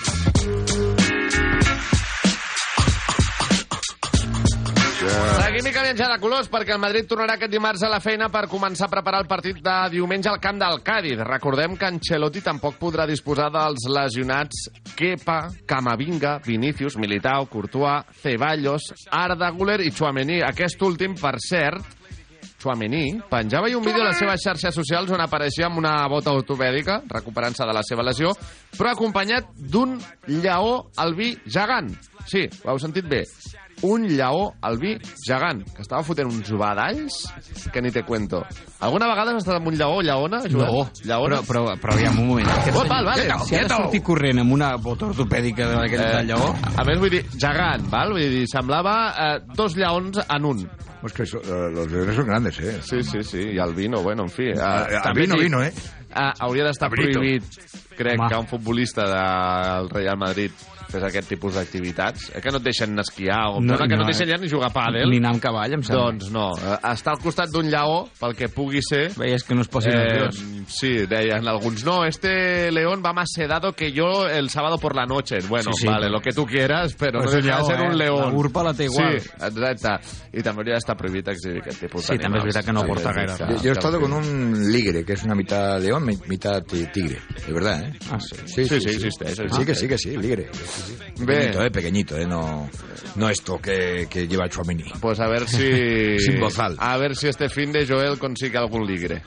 [5.02, 8.28] Seguim i canviant ja de colors perquè el Madrid tornarà aquest dimarts a la feina
[8.30, 11.18] per començar a preparar el partit de diumenge al camp del Cádiz.
[11.26, 19.50] Recordem que Ancelotti tampoc podrà disposar dels lesionats Kepa, Camavinga, Vinícius, Militao, Courtois, Ceballos, Arda
[19.50, 20.38] Güler i Chouameni.
[20.46, 21.98] Aquest últim, per cert,
[22.62, 27.00] Chouameni penjava un vídeo a les seves xarxes socials on apareixia amb una bota ortopèdica,
[27.10, 28.30] recuperant-se de la seva lesió,
[28.78, 31.90] però acompanyat d'un lleó albí gegant.
[32.30, 33.24] Sí, ho heu sentit bé.
[33.82, 34.92] Un lleó albí
[35.26, 37.16] gegant, que estava fotent uns badalls
[37.74, 38.44] que ni te cuento.
[38.78, 40.38] Alguna vegada has estat amb un lleó o lleona?
[40.46, 40.68] Joan?
[40.70, 41.40] No, Lleona?
[41.42, 42.48] però, però, però aviam, un moment.
[42.48, 43.26] Aquest Oh, val, vale.
[43.46, 46.52] Si ha de sortir corrent amb una bota ortopèdica d'aquest Eh, lleó...
[46.78, 48.14] A més, vull dir, gegant, val?
[48.14, 50.62] Vull dir, semblava eh, dos lleons en un.
[51.02, 52.78] Pues que eso, eh, los leones son grandes, ¿eh?
[52.86, 54.52] Sí, sí, sí, i el vino, bueno, en fi.
[54.52, 55.72] eh, el també vino, vino, eh?
[56.14, 57.42] ah, hauria d'estar prohibit,
[57.98, 58.28] crec, Home.
[58.30, 60.52] que un futbolista del Real Madrid
[60.92, 62.28] fes aquest tipus d'activitats.
[62.34, 64.32] Eh, que no et deixen esquiar, o No, no, que no, no, et deixen eh?
[64.36, 65.08] ja ni jugar a pàdel.
[65.10, 66.04] Ni anar amb cavall, em sembla.
[66.12, 69.10] Doncs no, eh, estar al costat d'un lleó, pel que pugui ser...
[69.18, 70.38] Veies que no es posi nerviós.
[70.68, 75.06] Sí, deien alguns, no, este león va más sedado que yo el sábado por la
[75.06, 75.38] noche.
[75.48, 75.86] Bueno, Sí, sí.
[75.88, 77.88] vale, lo que tú quieras, pero Pues no deja de ser eh?
[77.88, 78.20] un león.
[78.32, 79.20] La urpa la té igual.
[79.20, 80.06] Sí, exacte.
[80.32, 83.12] I també hauria d'estar prohibit exhibir aquest tipus Sí, també és veritat que no aporta
[83.12, 83.34] gaire.
[83.38, 84.26] Yo, yo he estado con un
[84.72, 87.18] ligre, que es una mitad león, mi- mitad ti- tigre.
[87.46, 87.92] De verdad, ¿eh?
[88.10, 88.36] Ah, sí.
[88.46, 89.74] Sí, Sí, sí, existe, eso Sí, que existe.
[89.74, 90.48] sí, que sí, ligre.
[90.52, 90.81] Sí, sí.
[91.18, 91.70] Pequeñito, ¿eh?
[91.70, 92.26] Pequeñito, ¿eh?
[92.26, 92.68] No,
[93.16, 94.84] no esto que, que lleva Chouamini.
[95.00, 96.18] Pues a ver si...
[96.18, 96.76] Sin bozal.
[96.78, 99.22] A ver si este fin de Joel consigue algún ligre.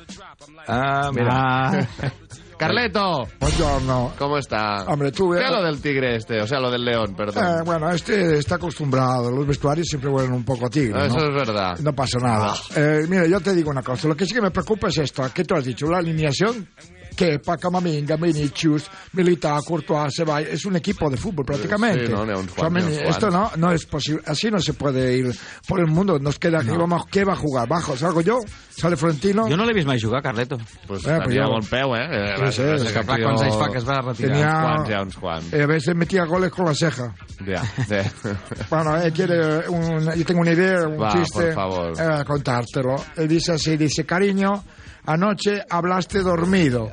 [0.68, 1.30] Ah, mira.
[1.32, 1.88] Ah,
[2.58, 4.14] Carleto, Buongiorno.
[4.18, 4.86] ¿cómo está?
[4.86, 5.32] Hombre, tú...
[5.32, 6.40] ¿Qué eh, es lo del tigre este?
[6.42, 7.44] O sea, lo del león, perdón.
[7.44, 9.30] eh, bueno, este está acostumbrado.
[9.30, 11.26] Los vestuarios siempre huelen un poco a tigre, Eso ¿no?
[11.28, 11.78] es verdad.
[11.80, 12.54] No pasa nada.
[12.74, 14.08] Eh, mira, yo te digo una cosa.
[14.08, 15.30] Lo que sí que me preocupa es esto.
[15.34, 15.88] ¿Qué tú has dicho?
[15.88, 16.70] La alineación
[17.16, 22.08] que Camavinga, Vinicius, Militao, Courtois, Ceballos, es un equipo de fútbol prácticamente.
[22.08, 23.86] Sí, no, n'hi ha uns O sea, quants, n'hi ha uns esto no, no es
[23.86, 24.22] posible.
[24.26, 25.36] Así no se puede ir
[25.68, 26.20] por el mundo.
[26.20, 27.68] Nos queda ¿qué, vamos, ¿qué va a jugar?
[27.68, 27.96] ¿Bajo?
[27.98, 28.40] ¿Salgo yo?
[28.70, 29.48] ¿Sale Florentino?
[29.48, 30.58] jo no l'he vist mai jugar, Carleto.
[30.88, 32.08] Pues Eh, tenia bon peu, eh?
[32.12, 34.36] eh Sí, sí, que, ser clar, quants anys fa que es va retirar?
[34.36, 35.54] Tenia- Uns quants, ja, uns quants.
[35.54, 37.16] Eh, a veces metía goles con la ceja.
[37.46, 38.04] Ja, ja.
[38.70, 41.54] Bueno, él quiere un, yo tengo una idea, un Va, chiste.
[41.54, 41.94] por favor.
[41.98, 42.96] eh, contártelo.
[43.16, 44.62] Él dice así, dice, cariño,
[45.06, 46.92] anoche hablaste dormido.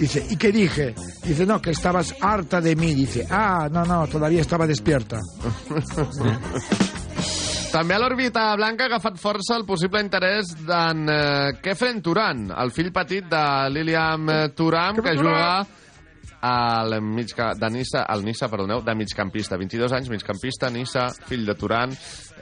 [0.00, 0.94] Dice, ¿y qué dije?
[1.22, 2.94] Dice, no, que estabas harta de mí.
[2.94, 5.20] Dice, ah, no, no, todavía estaba despierta.
[7.70, 12.72] També a l'òrbita blanca ha agafat força el possible interès d'en eh, Kefren Turan, el
[12.74, 15.60] fill petit de Lilian eh, Turan, que juga
[16.42, 19.56] al mig, de Nissa, al Nissa, perdoneu, de migcampista.
[19.56, 21.92] 22 anys, migcampista, Nissa, fill de Turan.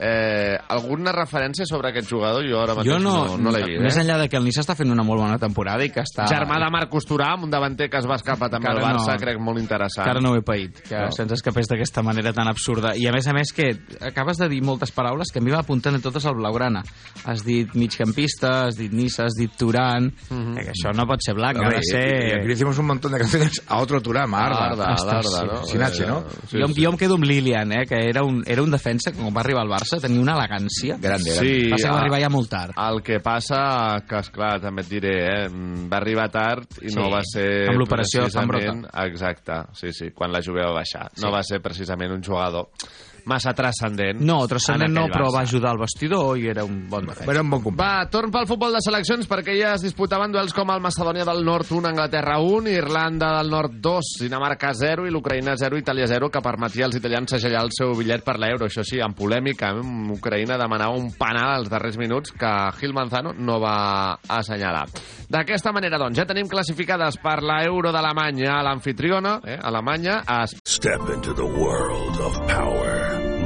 [0.01, 2.45] Eh, alguna referència sobre aquest jugador?
[2.47, 3.81] Jo ara mateix Jo no, no, no l'he vist.
[3.83, 4.01] més Eh?
[4.05, 6.23] enllà de que el Nissa està fent una molt bona temporada i que està...
[6.31, 9.19] Germà de Marcos Turam, un davanter que es va escapar també al Barça, no.
[9.19, 10.05] crec molt interessant.
[10.07, 11.11] Encara no ho he paït, que No.
[11.11, 12.93] se'ns escapés d'aquesta manera tan absurda.
[12.95, 15.95] I a més a més que acabes de dir moltes paraules que a mi m'apunten
[15.95, 16.83] a totes al Blaugrana.
[17.25, 20.13] Has dit migcampista, has dit Nissa, has dit Turan...
[20.29, 20.55] Mhm.
[20.59, 22.37] que això no pot ser blanc, ha de ser...
[22.37, 24.69] aquí le hicimos un montón de canciones a otro otro Turam, Arda.
[24.69, 25.63] Arda, l'Arda, no?
[25.65, 26.19] Sin H, no?
[26.51, 29.17] jo, em- jo em quedo amb Lilian, eh, que era un, era un defensa que
[29.19, 30.97] quan va arribar al Barça tenia una elegància.
[31.01, 32.73] Grande, Sí, Passa que va ah, arribar ja molt tard.
[32.77, 35.49] El que passa, que esclar, també et diré, eh,
[35.91, 37.67] va arribar tard i Sí, no va ser...
[37.69, 38.29] amb l'operació de
[39.09, 41.09] Exacte, sí, sí, quan la Juve va baixar.
[41.17, 41.33] No Sí.
[41.33, 42.69] va ser precisament un jugador
[43.25, 44.21] massa transcendent.
[44.21, 47.31] No, transcendent en no, però va ajudar al vestidor i era un bon defensa.
[47.31, 47.79] Era un bon company.
[47.79, 51.43] Va, torn pel futbol de seleccions perquè ja es disputaven duels com el Macedònia del
[51.45, 56.31] Nord 1, Anglaterra 1, Irlanda del Nord 2, Dinamarca 0 i l'Ucraïna 0, Itàlia 0,
[56.31, 58.69] que permetia als italians segellar el seu bitllet per l'Euro.
[58.69, 63.33] Això sí, en polèmica, amb Ucraïna demanava un penal als darrers minuts que Gil Manzano
[63.37, 64.87] no va assenyalar.
[65.29, 71.33] D'aquesta manera, doncs, ja tenim classificades per l'Euro d'Alemanya l'anfitriona, eh, Alemanya, es Step into
[71.33, 73.18] the world of power,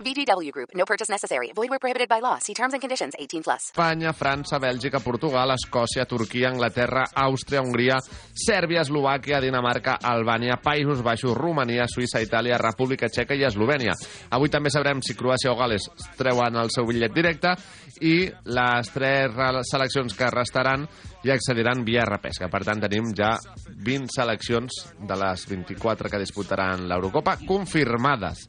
[0.00, 0.70] VGW Group.
[0.74, 1.52] No purchase necessary.
[1.54, 2.38] Void where prohibited by law.
[2.40, 3.14] See terms and conditions.
[3.18, 3.70] 18 plus.
[3.70, 7.98] Espanya, França, Bèlgica, Portugal, Escòcia, Turquia, Anglaterra, Àustria, Hongria,
[8.34, 13.92] Sèrbia, Eslovàquia, Dinamarca, Albània, Països Baixos, Romania, Suïssa, Itàlia, República Txeca i Eslovènia.
[14.30, 15.86] Avui també sabrem si Croàcia o Gales
[16.18, 17.54] treuen el seu bitllet directe
[18.00, 20.88] i les tres re- seleccions que restaran
[21.24, 22.48] ja accediran via repesca.
[22.48, 23.34] Per tant, tenim ja
[23.68, 28.46] 20 seleccions de les 24 que disputaran l'Eurocopa confirmades.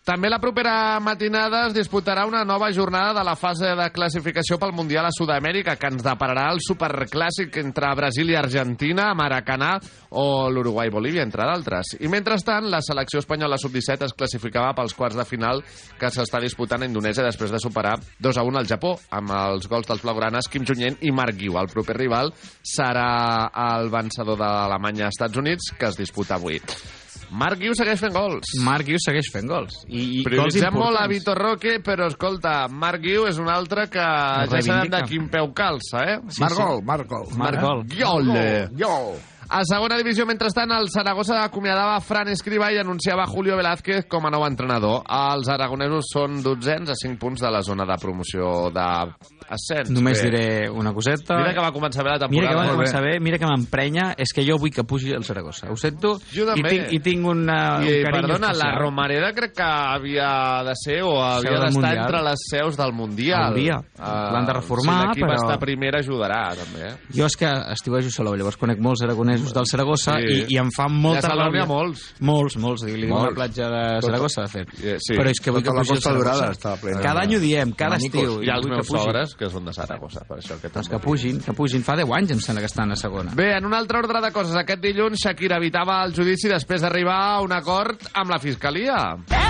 [0.00, 4.72] També la propera matinada es disputarà una nova jornada de la fase de classificació pel
[4.72, 9.74] Mundial a Sud-amèrica, que ens depararà el superclàssic entre Brasil i Argentina, Maracanà
[10.16, 11.92] o l'Uruguai-Bolívia, entre d'altres.
[12.00, 15.60] I mentrestant, la selecció espanyola sub-17 es classificava pels quarts de final
[16.00, 19.68] que s'està disputant a Indonèsia després de superar 2 a 1 al Japó, amb els
[19.68, 21.60] gols dels blaugranes Kim Junyent i Marc Guiu.
[21.60, 22.32] El proper rival
[22.64, 26.56] serà el vencedor d'Alemanya-Estats Units, que es disputa avui.
[27.30, 28.54] Marc Guiu segueix fent gols.
[28.66, 29.80] Marc Guiu segueix fent gols.
[29.86, 31.06] I, i gols Prioritzem molt a.
[31.10, 34.06] Vitor Roque, però escolta, Marc Guiu és un altre que
[34.50, 36.18] ja sabem de quin peu calça, eh?
[36.28, 36.62] Sí, Marc sí.
[36.62, 37.28] Gol, Marc Gol.
[37.38, 37.84] Marc Gol.
[37.94, 38.32] Gol.
[38.80, 39.14] Gol.
[39.50, 44.30] A segona divisió, mentrestant, el Saragossa acomiadava Fran Escriba i anunciava Julio Velázquez com a
[44.30, 45.00] nou entrenador.
[45.10, 49.90] Els aragonesos són dotzens a 5 punts de la zona de promoció d'ascens.
[49.90, 50.28] Només Bé.
[50.30, 51.34] diré una coseta.
[51.40, 52.68] Mira que va començar bé la Mira que temporada.
[52.68, 55.66] va començar bé, mira que m'emprenya, és que jo vull que pugi el Saragossa.
[55.68, 56.70] Ho sento, Jo i també.
[56.70, 58.78] tinc, i tinc una, un I, carinyo perdona, la especial.
[58.84, 63.50] Romareda crec que havia de ser o havia d'estar entre les seus del Mundial.
[63.50, 63.82] Hauria.
[63.98, 66.86] Ah, L'han de reformar, si l'equip però- està a primera ajudarà, també.
[66.92, 66.96] Eh?
[67.18, 70.26] Jo és que estiuejo Salou, llavors conec molts aragonesos del Saragossa Sí.
[70.48, 71.68] i, i em fan molta I a Salou n'hi ha ràbia.
[71.68, 72.14] molts.
[72.20, 72.82] Molts, molts.
[72.84, 73.34] Li una Molts.
[73.34, 74.68] platja de Saragossa, de fet.
[74.82, 75.14] Eh, sí.
[75.16, 76.34] Però és que vull Tota que la pugi el Costa Saragossa.
[76.34, 77.00] Dorada està plena.
[77.00, 78.20] Cada any ho diem, cada Manicos.
[78.22, 78.42] estiu.
[78.42, 81.52] I els meus sogres, que són de Saragossa, per això que Doncs que pugin, que
[81.52, 81.82] pugin.
[81.82, 83.32] Fa 10 anys em sembla que estan a segona.
[83.34, 87.36] Bé, en un altre ordre de coses, aquest dilluns Shakira evitava el judici després d'arribar
[87.36, 89.16] a un acord amb la Fiscalia.
[89.26, 89.49] Dejaste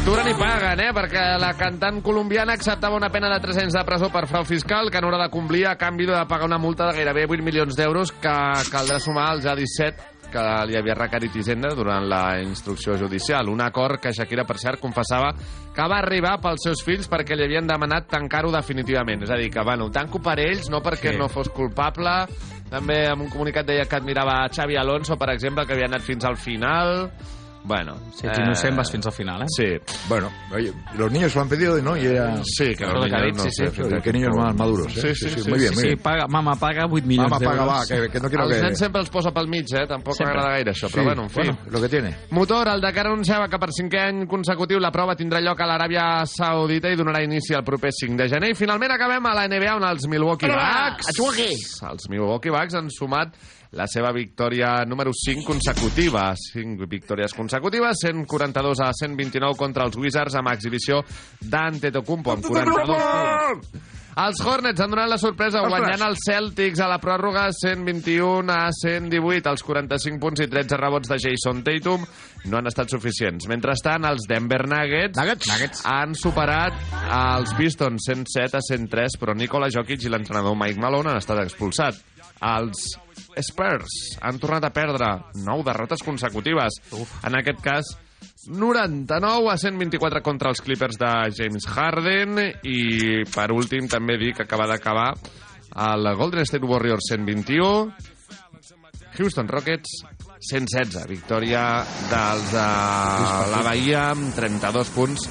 [0.00, 0.92] Facturen i paguen, eh?
[0.96, 4.88] Perquè la cantant colombiana acceptava una pena de 3 anys de presó per frau fiscal
[4.90, 7.76] que no haurà de complir a canvi de pagar una multa de gairebé 8 milions
[7.76, 8.32] d'euros que
[8.72, 13.48] caldrà sumar als ja 17 que li havia requerit Hisenda durant la instrucció judicial.
[13.52, 15.34] Un acord que Shakira, per cert, confessava
[15.74, 19.26] que va arribar pels seus fills perquè li havien demanat tancar-ho definitivament.
[19.26, 21.18] És a dir, que, bueno, tanco per ells, no perquè Sí.
[21.18, 22.24] no fos culpable.
[22.70, 26.24] També en un comunicat deia que admirava Xavi Alonso, per exemple, que havia anat fins
[26.24, 27.10] al final.
[27.62, 29.46] Bueno, Si ets innocent vas fins al final, eh?
[29.48, 29.64] Sí.
[30.08, 31.96] Bueno, oye, los niños lo han pedido, ¿no?
[31.96, 32.36] Y era...
[32.42, 33.94] Sí, que Claro los niños no sí, sí.
[33.94, 35.14] a Que niños más maduros, ¿eh?
[35.14, 35.50] Sí, sí, sí.
[35.50, 35.98] Muy bien, Sí, muy sí, bien.
[35.98, 38.06] paga, mama, paga 8 milions Mama, paga, va, d'euros.
[38.06, 38.62] que, que no quiero Els que...
[38.62, 39.86] nens sempre els posa pel mig, eh?
[39.86, 40.34] Tampoc Sempre.
[40.34, 41.36] m'agrada gaire això, però Sí, bueno, en fi.
[41.42, 42.16] bueno, lo que tiene.
[42.30, 46.24] Motor, el Dakar anunciava que per cinquè any consecutiu la prova tindrà lloc a l'Aràbia
[46.26, 48.50] Saudita i donarà inici el proper 5 de gener.
[48.50, 51.12] I finalment acabem a la NBA on els Milwaukee Bucks...
[51.90, 53.34] Els Milwaukee Bucks han sumat
[53.72, 56.30] la seva victòria número 5 consecutiva.
[56.34, 61.04] 5 victòries consecutives, 142 a 129 contra els Wizards amb exhibició
[61.40, 63.96] d'Antetokounmpo amb 42 punts.
[64.20, 65.70] Els Hornets han donat la sorpresa Ostres!
[65.70, 69.52] guanyant els Celtics a la pròrroga 121 a 118.
[69.52, 72.04] Els 45 punts i 13 rebots de Jason Tatum
[72.50, 73.46] no han estat suficients.
[73.48, 75.48] Mentrestant, els Denver Nuggets, Nuggets.
[75.52, 75.84] Nuggets.
[75.86, 81.22] han superat els Pistons 107 a 103, però Nikola Jokic i l'entrenador Mike Malone han
[81.22, 82.02] estat expulsats.
[82.40, 82.90] Els
[83.38, 85.10] Spurs han tornat a perdre
[85.44, 86.80] 9 derrotes consecutives.
[86.96, 87.12] Uf.
[87.26, 87.92] En aquest cas,
[88.46, 92.40] 99 a 124 contra els Clippers de James Harden.
[92.64, 92.80] I
[93.30, 95.12] per últim també dir que acaba d'acabar
[95.90, 97.92] el Golden State Warriors 121
[99.18, 100.02] Houston Rockets
[100.50, 102.66] 116 victòria dels de
[103.52, 105.28] la Bahia amb 32 punts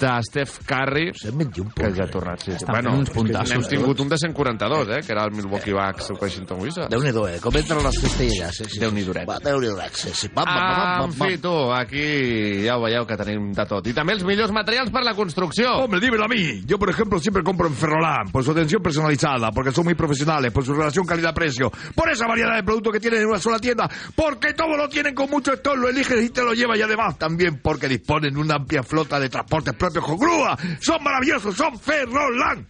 [0.00, 2.56] de Steph Curry 121 que ja ha tornat sí, sí.
[2.56, 4.00] Estan bueno, uns puntassos n'hem tingut tots.
[4.00, 7.38] un de 142 eh, que era el Milwaukee Bucks o Washington Wizards Déu-n'hi-do, eh?
[7.40, 8.56] Com entren les cistelles.
[8.56, 8.80] Sí, sí.
[8.80, 9.28] Déu-n'hi duret.
[9.28, 10.28] Va, Déu-n'hi-do, sí, sí.
[10.28, 11.28] Pam, pam, pam, Ah, pam, en pam.
[11.28, 13.86] fi, tu, aquí ja ho veieu que tenim de tot.
[13.86, 15.70] I també els millors materials per la construcció.
[15.84, 16.62] Hombre, dímelo a mí.
[16.66, 20.52] Yo, por ejemplo, siempre compro en Ferrolán por su atención personalizada, porque son muy profesionales,
[20.52, 23.88] por su relación calidad-precio, por esa variedad de productos que tienen en una sola tienda,
[24.14, 27.18] porque todo lo tienen con mucho stock, lo eliges y te lo llevas y además
[27.18, 30.56] también porque disponen de una amplia flota de transportes propios con grúa.
[30.80, 32.66] Son maravillosos, son Ferrolán.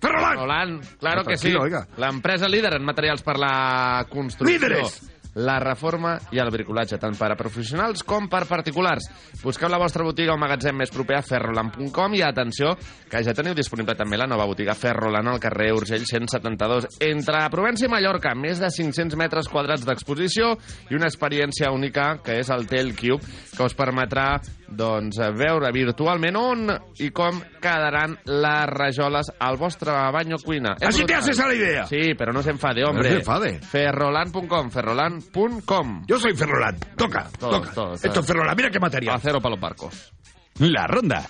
[0.00, 0.36] Ferrolán.
[0.36, 1.52] Roland, claro que sí.
[1.98, 4.56] L'empresa líder en materials per la construcció.
[4.56, 5.00] Líderes!
[5.34, 9.04] La reforma i el bricolatge, tant per a professionals com per particulars.
[9.44, 12.72] Busqueu la vostra botiga o magatzem més proper a ferrolan.com i atenció,
[13.06, 16.88] que ja teniu disponible també la nova botiga Ferrolan al carrer Urgell 172.
[17.06, 20.56] Entre Provença i Mallorca, més de 500 metres quadrats d'exposició
[20.90, 23.22] i una experiència única que és el Tel Cube,
[23.54, 24.32] que us permetrà
[24.70, 26.70] doncs, veure virtualment on
[27.02, 30.76] i com quedaran les rajoles al vostre bany o cuina.
[30.80, 31.86] És Así te haces a la idea.
[31.86, 33.08] Sí, pero no se enfade, hombre.
[33.08, 33.58] No se enfade.
[33.60, 36.04] Ferrolan.com, ferrolan.com.
[36.06, 36.78] Yo soy Ferrolán.
[36.96, 37.72] Toca, Todos, toca.
[37.72, 38.54] todos, Esto es Ferrolán.
[38.56, 39.16] Mira qué material.
[39.16, 40.12] Acero para los barcos.
[40.58, 41.24] La ronda.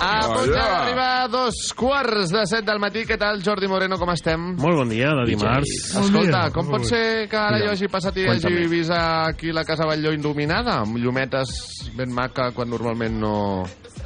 [0.00, 3.02] A punt d'arribar a dos quarts de set del matí.
[3.08, 4.52] Què tal, Jordi Moreno, com estem?
[4.60, 5.72] Molt bon dia, de dimarts.
[6.00, 9.88] Escolta, com pot ser que ara jo hagi passat i hagi vist aquí la Casa
[9.90, 11.50] Batlló il·luminada, amb llumetes
[11.98, 13.34] ben maca, quan normalment no...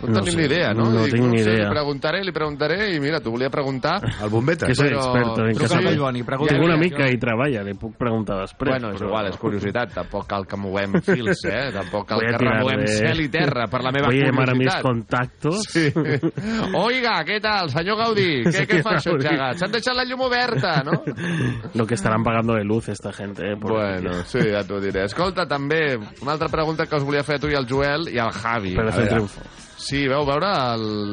[0.03, 0.85] No, No tenim sé, ni idea, no?
[0.91, 1.65] no Dic, tinc ni idea.
[1.65, 3.97] Li preguntaré, li preguntaré, i mira, t'ho volia preguntar.
[4.21, 4.67] Al bombeta.
[4.67, 5.83] Que soy Però- experto en Truca casa.
[5.89, 6.55] Collboni, pregunta.
[6.55, 8.71] Tinc una mica i treballa, li puc preguntar després.
[8.79, 9.93] Bueno, és però- igual, és curiositat.
[9.95, 11.71] Tampoc cal que moguem fils, eh?
[11.73, 14.27] Tampoc cal Voy a que remoguem de- cel i terra per la meva Voy a
[14.27, 14.83] llamar a mis curiositat.
[14.83, 15.63] contactos.
[15.69, 15.93] Sí.
[16.75, 18.43] Oiga, què tal, senyor Gaudí?
[18.45, 19.27] Què, què Senyor fa això, Gaudí.
[19.29, 19.59] xagat?
[19.59, 21.03] S'han deixat la llum oberta, no?
[21.75, 23.57] Lo que estarán pagando de luz esta gente, eh.
[23.61, 25.05] por Bueno, sí, ja t'ho diré.
[25.05, 28.19] Escolta, també, una altra pregunta que us volia fer a tu i al Joel i
[28.19, 28.77] al Javi.
[28.79, 29.07] A veure.
[29.09, 29.41] Triunfo.
[29.79, 30.49] Sí, veu veure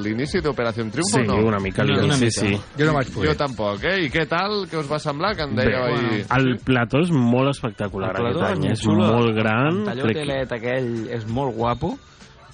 [0.02, 1.36] l'inici d'Operació Triunfo Sí, no?
[1.46, 2.56] una mica l'inici, sí.
[2.80, 3.30] Jo no vaig poder.
[3.30, 4.00] Jo tampoc, eh?
[4.08, 4.66] I què tal?
[4.72, 5.36] Què us va semblar?
[5.38, 6.24] Que em Bé, dèieu ahir...
[6.34, 9.06] el plató és molt espectacular El aquest any, és xulo.
[9.14, 9.84] molt gran.
[9.86, 11.94] El talló crec aquell és molt guapo,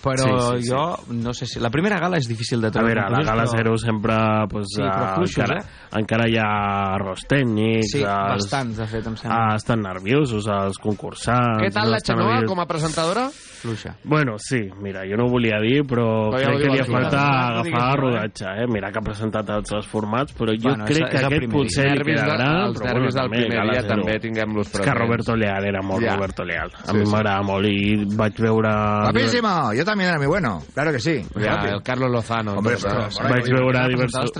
[0.03, 0.69] però Sí, sí, sí.
[0.73, 1.59] jo no sé si...
[1.63, 2.87] La primera gala és difícil de A trobar.
[2.89, 4.15] veure, a la conclusions, gala però- zero sempre
[4.49, 5.99] pues, Sí, però eh, fluixos, encara, eh?
[6.01, 6.49] encara hi ha
[6.97, 9.37] arròs tècnic Sí, els, bastants, de fet, em sembla.
[9.37, 13.29] ah, estan nerviosos els concursants Què tal no la Xenoa com a presentadora?
[13.61, 13.95] Fluixa.
[14.03, 16.79] Bueno, sí, mira, jo no ho volia dir, però Però ja crec que diu li
[16.79, 17.01] ha Joel.
[17.03, 18.65] falta No agafar no, rodatge, eh?
[18.67, 21.51] Mira que ha presentat altres formats, però jo Bueno, és- crec és que el aquest
[21.51, 23.87] potser li nervis de- quedarà, els però nervis bueno, del també, primer dia Zero.
[23.95, 24.99] també tinguem-los És que presents.
[25.01, 26.15] Roberto Leal era molt Ja.
[26.15, 26.71] Roberto Leal.
[26.73, 27.11] A Sí, mi sí.
[27.11, 28.69] m'agrada molt i vaig veure...
[29.11, 29.73] Guapísimo.
[29.73, 30.59] Yo también era muy bueno.
[30.73, 31.21] Claro que sí.
[31.35, 32.53] Ja, el Carlos Lozano.
[32.57, 34.31] Hombre, però- però- vaig veure diversos,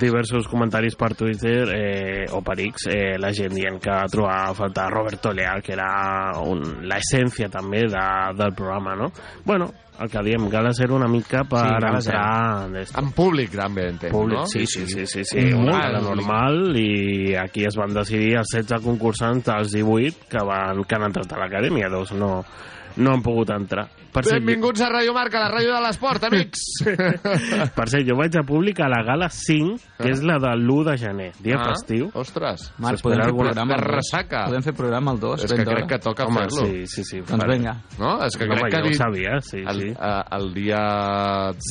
[0.00, 4.54] diversos comentaris per Twitter eh, o per X, eh, la gent dient que trobava a
[4.54, 8.06] faltar Roberto Leal, que era un, l'essència també de,
[8.36, 9.10] del programa, no?
[9.44, 9.70] Bueno,
[10.00, 12.66] el que diem, Gala Zero una mica per Sí, sí, entrar...
[12.66, 14.46] En En públic, també, entenc, Públic, no?
[14.46, 18.54] sí, sí, sí, sí, sí, Un una gala normal i aquí es van decidir els
[18.54, 22.44] 16 concursants dels 18 que, van, que han entrat a l'acadèmia, dos no,
[22.96, 23.88] no han pogut entrar.
[24.12, 26.60] Per Benvinguts a Radio Marca, la ràdio de l'esport, amics.
[27.76, 30.82] per cert, jo vaig a públic a la gala 5, que és la de l'1
[30.90, 32.10] de gener, dia Ah, festiu.
[32.20, 32.66] Ostres.
[32.76, 33.86] Marc, podem fer alguna- programa dos.
[33.94, 34.42] ressaca.
[34.50, 35.44] Podem fer programa al 2.
[35.46, 36.66] És que crec que toca fer-lo.
[36.66, 37.20] sí, sí, sí.
[37.24, 37.72] Doncs vinga.
[37.98, 38.18] No?
[38.26, 38.82] És que No, crec home, que...
[38.82, 39.88] jo ho sabia, sí, el, sí.
[39.96, 40.82] eh, el dia...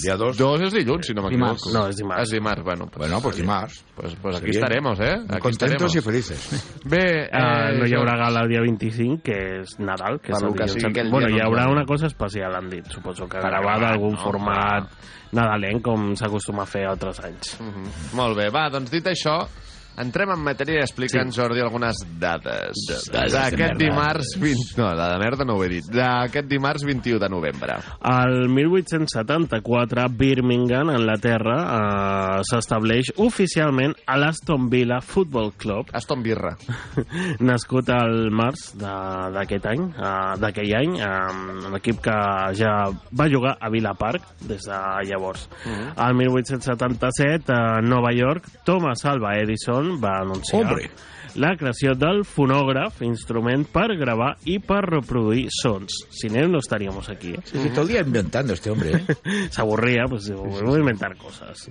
[0.01, 0.37] Dia dos.
[0.41, 1.69] Dos és dilluns, si no m'equivoco.
[1.77, 2.23] No, és dimarts.
[2.25, 2.87] És dimarts, bueno.
[2.89, 3.85] Pues, Bueno, pues dimarts.
[3.93, 4.57] pues, pues aquí Sí.
[4.57, 5.13] estaremos, eh?
[5.29, 5.95] Aquí Contentos estaremos.
[5.95, 6.81] y felices.
[6.85, 10.41] Bé, Uh, no hi jo- haurà gala el dia 25, que és Nadal, que és
[10.41, 11.11] el dilluns.
[11.11, 14.21] bueno, hi haurà una cosa especial, han dit, suposo que gravada algun no?
[14.21, 14.87] format
[15.35, 17.57] nadalenc, com s'acostuma a fer altres anys.
[17.59, 17.91] Mhm.
[18.19, 19.41] Molt bé, va, doncs dit això,
[19.99, 22.85] entrem en matèria i explica'ns, Jordi, algunes dades.
[22.87, 24.35] dades de D'aquest dimarts...
[24.39, 24.77] 20...
[24.79, 25.87] No, la de merda no ho he dit.
[25.91, 27.77] D'aquest dimarts 21 de novembre.
[28.11, 35.91] El 1874, Birmingham, Anglaterra, eh, s'estableix oficialment a l'Aston Villa Football Club.
[35.97, 36.55] Aston Birra.
[37.51, 42.17] Nascut al març d'aquest any, eh, d'aquell any, eh, un equip que
[42.57, 42.73] ja
[43.17, 45.47] va jugar a Villa Park des de llavors.
[45.65, 45.93] Mhm.
[45.97, 50.89] Al 1877, a Nova York, Thomas Alva Edison Sound va anunciar Hombre.
[51.35, 56.01] la creació del fonògraf, instrument per gravar i per reproduir sons.
[56.11, 57.39] Sin él no estaríamos aquí, ¿eh?
[57.45, 59.15] Sí, sí, todo el día inventando este hombre, ¿eh?
[59.49, 61.69] Se avorría, pues voy a inventar coses.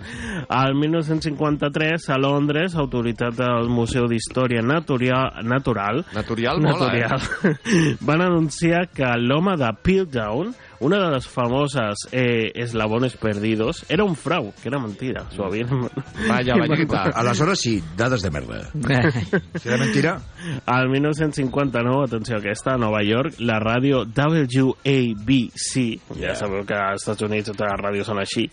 [0.48, 5.36] Al 1953, a Londres, autoritat del Museu d'Història Natural...
[5.44, 7.20] Natural, Naturial mola, natural
[8.00, 14.16] van anunciar que l'home de Piltdown, una de les famoses eh, eslabones perdidos, era un
[14.16, 15.26] frau, que era mentira.
[15.30, 15.68] S'ho havien...
[16.26, 17.02] Vaya, vallita.
[17.14, 18.70] Aleshores sí, dades de merda.
[19.60, 20.20] Si era mentira...
[20.66, 27.22] Al 1959, atenció aquesta, a Nova York, la ràdio WABC, ja sabeu que als Estats
[27.26, 28.46] Units totes les ràdios són així,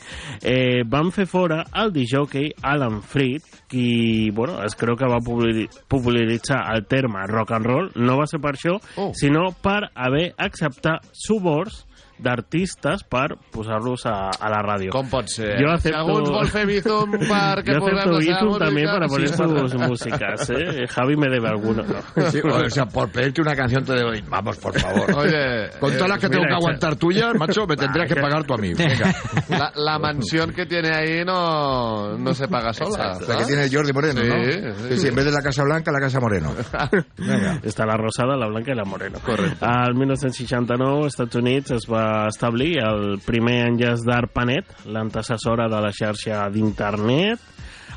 [0.44, 5.68] eh, van fer fora el disjockey Alan Freed, qui, bueno, es creu que va populari-
[5.88, 9.12] popularitzar el terme rock and roll, no va ser per això, Oh.
[9.16, 11.86] sinó per haver acceptat suborns
[12.20, 14.92] d'artistes per posar-los a, a la ràdio.
[14.94, 15.54] Com pot ser?
[15.62, 16.00] Jo Si acepto...
[16.00, 19.76] algú vol fer Bizum perquè Yo puguem seva Bizum música, también para poner sí, sus
[19.76, 20.88] músicas, ¿eh?
[20.94, 21.84] Javi me debe alguno.
[21.84, 22.32] ¿no?
[22.32, 24.12] Sí, o sea, por pedirte una canción te debo...
[24.30, 25.12] Vamos, por favor.
[25.16, 28.44] Oye, Con todas las que eh, tengo que aguantar tuyas, macho, me tendrías que pagar
[28.46, 28.74] tú a mí.
[28.74, 29.14] Venga.
[29.50, 33.18] La, la mansión que tiene ahí no, no se paga sola.
[33.28, 34.74] La que tiene Jordi Moreno, Sí, ¿no?
[34.74, 34.88] sí.
[34.90, 36.54] Sí, sí, en vez de la Casa Blanca, la Casa Moreno.
[37.18, 37.60] Venga.
[37.68, 39.20] Està la rosada, la blanca i la morena.
[39.24, 39.58] Correcte.
[39.66, 45.92] Al 1969, als Estats Units es va establir el primer enllaç d'ARPANET, l'antecessora de la
[45.96, 47.44] xarxa d'internet.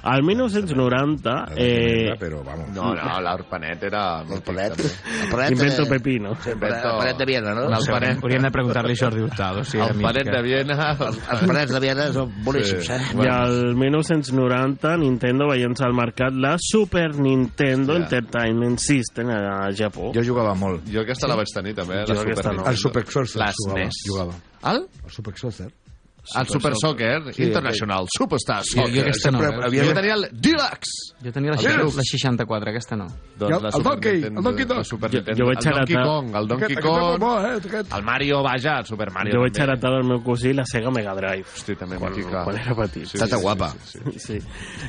[0.02, 1.52] Al 1990...
[1.56, 2.68] Eh, Pero vamos.
[2.74, 4.22] No, no, l'Arpanet era...
[4.24, 4.80] L'Arpanet.
[5.50, 6.30] Invento Pepino.
[6.46, 6.96] Invento...
[6.98, 7.68] Paret de Viena, no?
[7.68, 8.22] L'Alpanet.
[8.22, 9.64] Hauríem de preguntar-li a Jordi Hurtado.
[9.64, 10.30] Si mítica.
[10.36, 10.78] de Viena...
[11.00, 13.00] Els parets de Viena són boníssims, eh?
[13.20, 18.20] I al 1990 Nintendo va llançar al mercat la Super Nintendo Hòstia.
[18.20, 20.10] Entertainment System a Japó.
[20.16, 20.86] Jo jugava molt.
[20.90, 22.66] Jo aquesta la vaig tenir també, Jo la Super no.
[22.70, 23.78] El Super Exorcer La jugava.
[23.80, 24.02] SNES.
[24.08, 24.40] jugava.
[24.74, 24.84] El?
[25.04, 25.34] El Super
[26.20, 26.40] Exorcer.
[26.40, 28.94] El Super Soccer Sí, International Superstar Jo, Soccer.
[28.94, 29.40] jo aquesta no.
[29.40, 30.92] Sempre havia- Jo tenia el Deluxe.
[31.24, 31.96] Jo tenia la, yes.
[31.96, 33.06] la 64, aquesta no.
[33.36, 34.84] Doncs la el Super Donkey, Nintendo, el Donkey Kong.
[34.84, 37.56] Super Jo- jo vaig el Donkey heretar- Kong, el Donkey Aquest- aquest Kong, bo, eh,
[37.56, 37.92] aquest.
[37.96, 39.32] el Mario, vaja, el Super Mario.
[39.34, 39.72] Jo vaig també.
[39.72, 41.44] heretar del meu cosí la Sega Mega Drive.
[41.54, 42.44] Hosti, també quan, mítica.
[42.44, 43.06] quan era petit.
[43.06, 43.68] Sí, Tata sí, guapa.
[43.84, 44.40] sí, sí, sí.
[44.40, 44.46] Sí.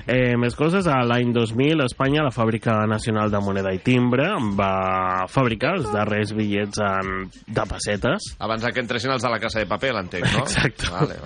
[0.08, 4.28] Eh, més coses, a l'any 2000 a Espanya la Fàbrica Nacional de Moneda i Timbre
[4.58, 9.60] va fabricar els darrers bitllets en, de pessetes Abans que entressin els de la Casa
[9.60, 10.40] de Paper, l'entenc, no?
[10.40, 10.88] Exacte.
[10.90, 11.21] Vale, vale.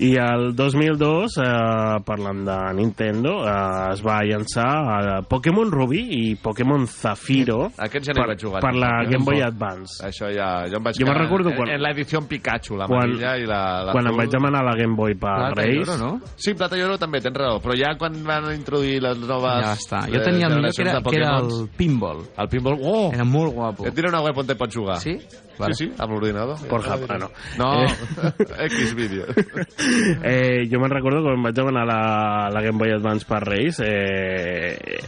[0.00, 6.22] I el 2002 eh, parlant de Nintendo eh, es va llançar eh, Pokémon Ruby i
[6.40, 8.62] Pokémon Zafiro Aquests ja per, vaig jugar.
[8.64, 8.90] per la?
[9.10, 10.50] Game Boy Advance Això ja...
[10.70, 13.46] Jo em vaig Jo quedar recordo en, quan- En l'edició Pikachu, la quan, amarilla i
[13.48, 13.60] la...
[13.88, 16.10] la quan em vaig demanar la Game Boy per Plata i Reis oro, no?
[16.36, 19.60] Sí, Plata i Oro també, tens raó, però ja quan van introduir les noves...
[19.64, 20.02] Ja està.
[20.10, 22.20] Jo eh, tenia el millor que era, que era el pinball.
[22.36, 23.10] El pinball, oh!
[23.14, 23.86] Era molt guapo.
[23.88, 24.98] Et diré una web on te pots jugar.
[25.02, 25.16] Sí?
[25.60, 26.56] Sí, sí, amb l'ordinador.
[26.70, 27.26] Pornhub, ah, no.
[27.60, 28.66] No, Eh.
[28.70, 29.26] X vídeo.
[30.30, 32.00] eh, jo me'n recordo quan vaig demanar la,
[32.54, 35.00] la Game Boy Advance per Reis eh,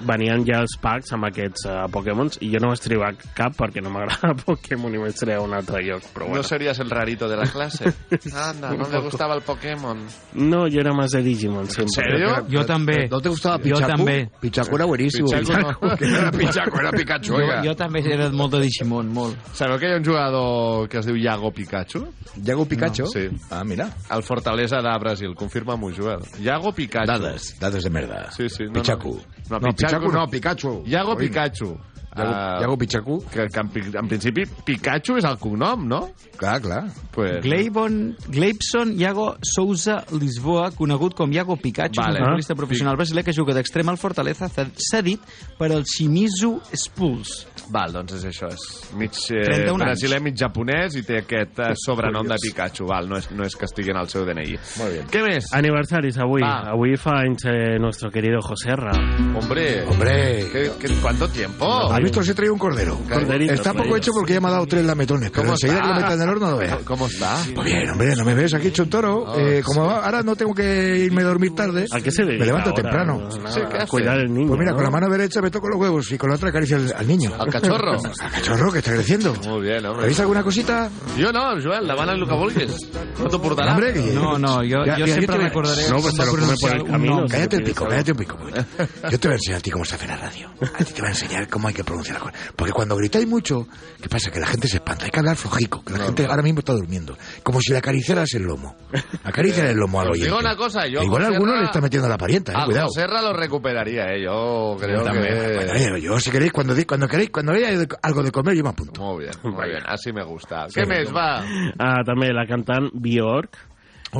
[0.00, 3.82] venien ja els packs amb aquests uh, Pokémons i jo no vaig triar cap perquè
[3.82, 6.42] no m'agrada Pokémon i vaig triar un altre lloc però ¿No bueno.
[6.42, 7.84] serías el rarito de la clase?
[8.34, 9.98] Anda, no le gustaba el Pokémon.
[10.34, 11.94] no, yo era más de Digimon siempre.
[11.94, 12.46] serio?
[12.50, 13.08] Jo també.
[13.10, 13.90] ¿No te gustaba Jo Pichacu?
[13.96, 14.30] també.
[14.40, 15.28] Pichacu era buenísimo.
[15.28, 15.96] Pichacu no.
[15.96, 17.62] Que no era Pichacu, era Pikachu, Jo, oiga.
[17.64, 19.36] jo també era molt de Digimon, molt.
[19.54, 22.04] Sabeu que hi ha un jugador que es diu Iago Pikachu?
[22.36, 23.02] Yago Pikachu?
[23.04, 23.28] No, sí.
[23.50, 23.88] Ah, mira.
[24.10, 26.20] El Fortalesa de Brasil, confirma-m'ho, Joel.
[26.42, 27.06] Iago Pikachu.
[27.06, 28.30] Dades, dades de merda.
[28.32, 28.64] Sí, sí.
[28.66, 29.16] No, Pichacu.
[29.50, 30.82] No, No, Pichacu no, Pikachu.
[31.12, 31.78] Oye, Pikachu.
[32.16, 33.24] Yago, Ah, Yago Pichacu?
[33.30, 36.00] que, que en, en principi Pikachu és el cognom, no?
[36.36, 36.84] Clar, clar.
[37.12, 42.18] Pues, Gleibon, Gleibson Iago Souza Lisboa, conegut com Iago Pikachu, Vale.
[42.20, 45.20] un futbolista professional brasiler que juga d'extrem al Fortaleza, cedit
[45.58, 47.46] per al Shimizu Spurs.
[47.72, 49.84] Val, doncs és això, és mig eh, 31 anys.
[49.84, 52.86] brasiler, mig japonès i té aquest eh, sobrenom de Pikachu.
[52.86, 54.54] Val, no és, no és que estigui en el seu DNI.
[54.78, 55.00] Molt bé.
[55.10, 55.48] Què més?
[55.56, 56.44] Aniversaris avui.
[56.44, 56.70] Va.
[56.76, 58.92] Avui fa anys eh, nuestro querido José Ra.
[59.34, 60.46] Hombre, Hombre.
[60.52, 61.66] ¿qué, qué, cuánto tiempo?
[61.90, 62.22] ¿Has visto?
[62.24, 62.98] Se traído un cordero.
[63.08, 63.96] Corderito, Está poco corderito.
[63.96, 66.22] hecho porque ya me ha dado tres lametones, pero ¿Cómo enseguida que lo metan en
[66.22, 66.78] el horno lo veas.
[66.84, 67.36] ¿Cómo está?
[67.54, 69.16] Pues bien, hombre, no me ves aquí hecho un toro.
[69.26, 69.62] Oh, Eh, sí.
[69.62, 72.70] como ahora no tengo que irme a dormir tarde, ¿A qué se dedica me levanto
[72.70, 72.82] ahora?
[72.82, 73.30] temprano.
[73.30, 73.88] Sí, ¿qué a hace?
[73.88, 74.48] cuidar el niño.
[74.48, 74.76] Pues mira, ¿no?
[74.76, 77.06] con la mano derecha me toco los huevos y con la otra acaricio al, al
[77.06, 77.32] niño.
[77.38, 77.92] Al cachorro?
[78.20, 79.34] Al cachorro que está creciendo.
[79.46, 80.04] Muy bien, hombre.
[80.04, 80.90] ¿Habéis alguna cosita?
[81.18, 82.90] Jo no, Joel, davant el que vulguis.
[83.18, 83.72] No t'ho portarà?
[83.72, 85.88] Hombre, No, no, jo, Ya- yo te- recordaré...
[85.88, 87.32] No, pues se lo va come por el camino, sí.
[87.32, 88.36] Cállate el pico, cállate un pico.
[89.10, 90.48] Yo te voy a enseñar a ti cómo se hace la radio.
[90.60, 92.52] A ti te voy a enseñar cómo hay que pronunciar las cosas.
[92.56, 93.66] Porque cuando gritáis mucho,
[94.00, 94.30] ¿qué pasa?
[94.30, 95.04] Que la gente se espanta.
[95.04, 97.16] Hay que hablar flojico, que la gente ahora mismo está durmiendo.
[97.42, 98.76] Como si le acariciaras el lomo.
[99.24, 100.26] Acaricias el lomo al oyente.
[100.26, 101.02] digo una cosa, yo...
[101.02, 102.86] Igual a alguno le está metiendo la parienta, eh, A cuidado.
[102.86, 104.24] Joserra lo recuperaría, eh.
[104.24, 105.10] Yo creo que...
[105.10, 109.00] oye, yo si queréis, cuando, cuando queréis, cuando veáis algo de comer, yo me apunto.
[109.02, 109.82] Muy bien, muy bien.
[109.86, 110.66] Así me gusta.
[110.68, 111.40] Sí, Què més, va?
[111.78, 113.56] Ah, també la cantant Bjork.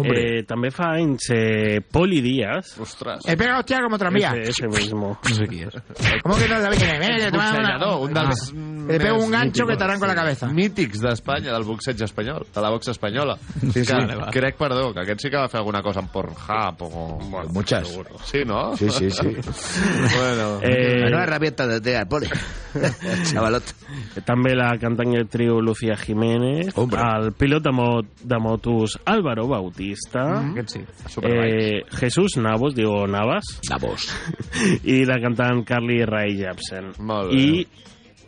[0.05, 2.75] Eh, també fa anys eh, Poli Díaz.
[2.81, 3.25] Ostres.
[3.27, 4.33] He pegado hostia como tranvía.
[4.37, 5.19] Ese, ese mismo.
[5.23, 5.75] No sé qui és.
[6.23, 7.33] ¿Cómo que no sabes quién es?
[7.33, 8.53] Una- Boxejador, un dels...
[8.53, 8.77] Ah.
[8.87, 10.47] Le pego un gancho que te arranco la cabeza.
[10.47, 13.37] Mítics d'Espanya, del boxeig espanyol, de la boxa espanyola.
[13.73, 13.93] Sí, sí.
[13.93, 14.31] Va.
[14.31, 17.19] crec, perdó, que aquest sí que va fer alguna cosa en Pornhub o...
[17.31, 17.89] Bueno, Muchas.
[18.25, 18.77] Sí, no?
[18.77, 19.27] Sí, sí, sí.
[20.17, 20.61] bueno.
[20.63, 22.29] Eh, Una herramienta de tear, poli.
[23.33, 23.65] Chavalot.
[24.27, 27.01] També la cantant i actriu Lucía Jiménez, Hombre.
[27.01, 30.53] el pilot de, mo de motos Álvaro Bautista, Mm.
[30.57, 30.81] Aquest sí.
[31.23, 34.09] eh, Jesús Navos, diu Navas, Navos.
[34.95, 36.95] i la cantant Carly Rae Jepsen.
[36.99, 37.43] Molt bé.
[37.43, 37.67] I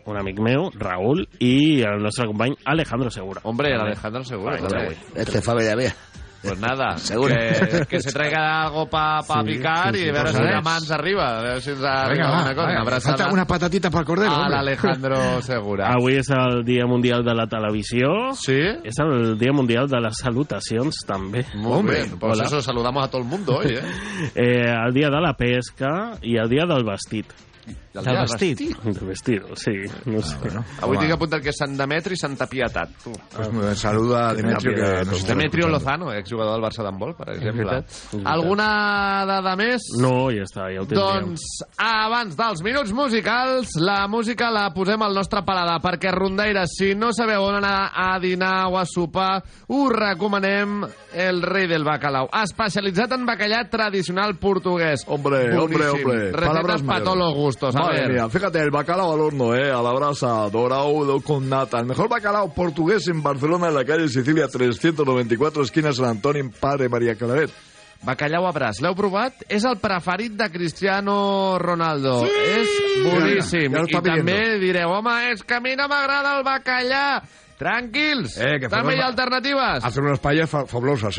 [0.08, 3.42] un amic meu, Raúl, i el nostre company Alejandro Segura.
[3.44, 4.56] Hombre, Alejandro Seguro.
[4.62, 4.96] Vale.
[5.14, 5.94] Este familia mía.
[6.40, 7.34] Pues nada, Seguro.
[7.34, 10.38] que, que se traiga algo para pa Sí, picar sí, y sí, a veure si
[10.42, 12.66] la mans arriba, a veure si ens Venga, arriba va, una cosa.
[12.66, 14.30] va, Una abraçada falta unas patatitas para el cordero.
[14.30, 14.54] a hombre.
[14.56, 15.88] l'Alejandro Segura.
[15.96, 18.32] Avui és el Dia Mundial de la Televisió.
[18.34, 18.54] Sí?
[18.84, 21.44] És el Dia Mundial de les Salutacions, també.
[21.56, 22.44] Molt bé, pues Hola.
[22.46, 23.82] eso saludamos a todo el mundo hoy, ¿eh?
[24.36, 27.26] Eh, el Dia de la Pesca i el Dia del Vestit.
[27.98, 28.60] El Del dia vestit.
[28.84, 29.74] Del vestit, sí.
[30.06, 30.52] No sé.
[30.84, 32.92] Avui tinc apuntat que és Sant Demetri i Santa Pietat.
[33.02, 35.68] Pues me saluda a Demetrio que está Demetrio.
[35.68, 37.82] Lozano, exjugador del Barça d'handbol, per exemple.
[38.24, 38.68] Alguna
[39.28, 39.88] dada més?
[40.00, 41.28] No, ja està, ja ho tindríem.
[41.32, 41.46] Doncs
[41.82, 47.10] abans dels minuts musicals, la música la posem al nostre paladar, perquè Rondaires, si no
[47.16, 50.84] sabeu on anar a dinar o a sopar, us recomanem
[51.14, 55.04] el rei del bacalao, especialitzat en bacallà tradicional portuguès.
[55.08, 56.06] Hombre, hombre, Boníssim.
[56.06, 56.18] hombre.
[56.32, 57.74] Recetas Palabras para todos los gustos.
[57.88, 58.12] Madre ver.
[58.12, 61.80] mía, fíjate, el bacalao al horno, eh, a la brasa, dorado con nata.
[61.80, 66.50] El mejor bacalao portugués en Barcelona, en la calle Sicilia 394, esquina San Antonio, en
[66.50, 67.50] Padre María Claret.
[67.98, 69.40] Bacallau a braç, l'heu provat?
[69.50, 72.20] És el preferit de Cristiano Ronaldo.
[72.22, 72.44] Sí!
[72.54, 73.72] És boníssim.
[73.74, 77.02] Ja, ja està I també direu, home, és que a mi no m'agrada el bacallà.
[77.58, 79.84] Tranquils, Eh, que també hi ha hacemos- alternatives.
[79.84, 80.66] Hacen unas paellas fa- ¿eh?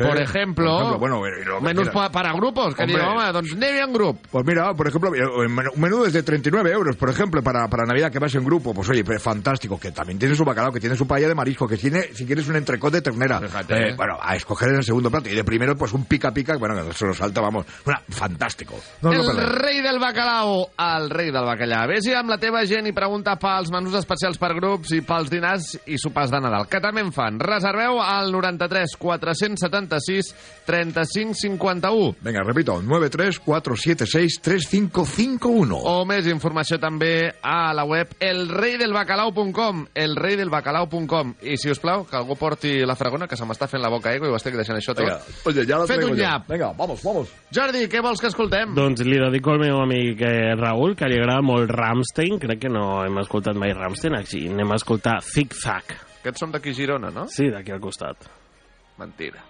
[0.08, 3.94] Por ejemplo, Por ejemplo, bueno, lo menús pa para grupos, que digo, home, doncs en
[3.94, 4.18] grup.
[4.32, 7.86] Pues mira, por ejemplo, un menú- un menú desde 39 euros, por ejemplo, para, para
[7.86, 8.74] Navidad que vas en grupo.
[8.74, 9.80] Pues oye, pues, fantástico.
[9.80, 12.48] Que también tiene su bacalao, que tiene su paella de marisco, que tiene, si quieres,
[12.48, 13.40] un entrecot de ternera.
[13.40, 13.96] Fíjate, Eh, eh.
[13.96, 15.30] Bueno, a escoger en el segundo plato.
[15.30, 17.66] Y de primero, pues un pica pica, bueno, se lo salta, vamos.
[17.86, 18.76] Una, fantástico.
[19.02, 19.60] No, no, el perdeu.
[19.60, 21.86] rei del bacalao, el rei del bacallà.
[21.88, 25.80] Vés-hi amb la teva gent i pregunta pels menús especials per grups i pels dinars
[25.86, 27.40] i sopars de Nadal, que també en fan.
[27.40, 30.34] Reserveu al 93 476
[30.66, 32.16] 35 51.
[32.22, 35.80] Venga, repito, 934763551.
[35.84, 42.36] O més informació també a la web elreidelbacalao.com elreidelbacalao.com I, si us plau, que algú
[42.40, 44.94] porti la fragona, que se m'està fent la boca aigua i ho estic deixant això
[44.96, 45.06] tot.
[45.06, 45.20] Venga,
[45.50, 46.18] oye, ya la Fet un yo.
[46.22, 46.42] nyap.
[46.50, 47.28] Venga, vamos, vamos.
[47.56, 48.68] Jordi, què vols que escoltem?
[48.78, 52.34] Doncs li dedico al meu amic eh, Raül, que li agrada molt Ramstein.
[52.42, 55.86] Crec que no hem escoltat mai Ramstein, així anem a escoltar Zig Zag.
[56.20, 57.28] Aquests són d'aquí Girona, no?
[57.32, 58.28] Sí, d'aquí al costat.
[59.00, 59.49] Mentira.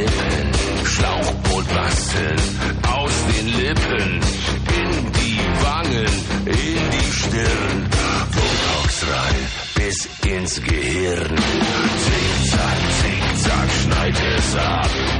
[0.00, 0.86] Zwei Rippen.
[0.86, 2.40] Schlauchboot basteln
[2.92, 4.20] aus den Lippen.
[4.78, 6.06] In die Wangen,
[6.46, 7.88] in die Stirn.
[8.32, 9.46] Botox rein
[9.76, 11.36] bis ins Gehirn.
[12.04, 15.19] Zickzack, zickzack, schneid es ab.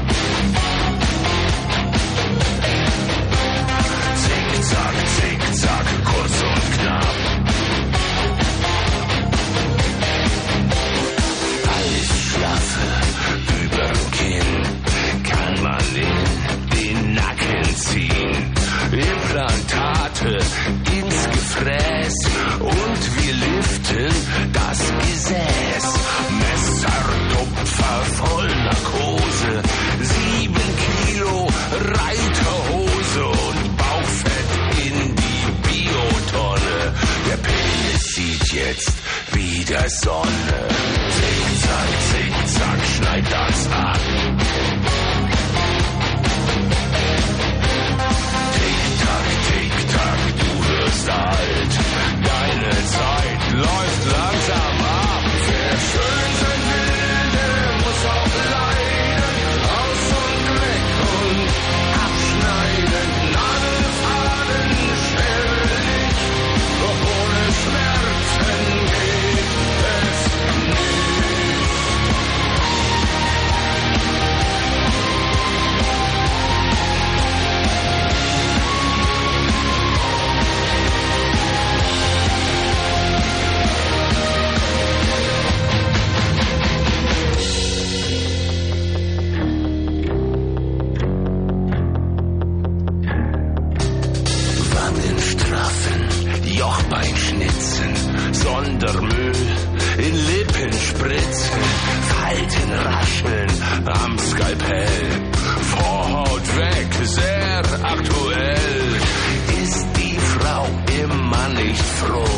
[103.89, 105.11] Am Skalpell.
[105.62, 108.97] Vorhaut weg, sehr aktuell.
[109.62, 110.66] Ist die Frau
[111.03, 112.30] immer nicht froh?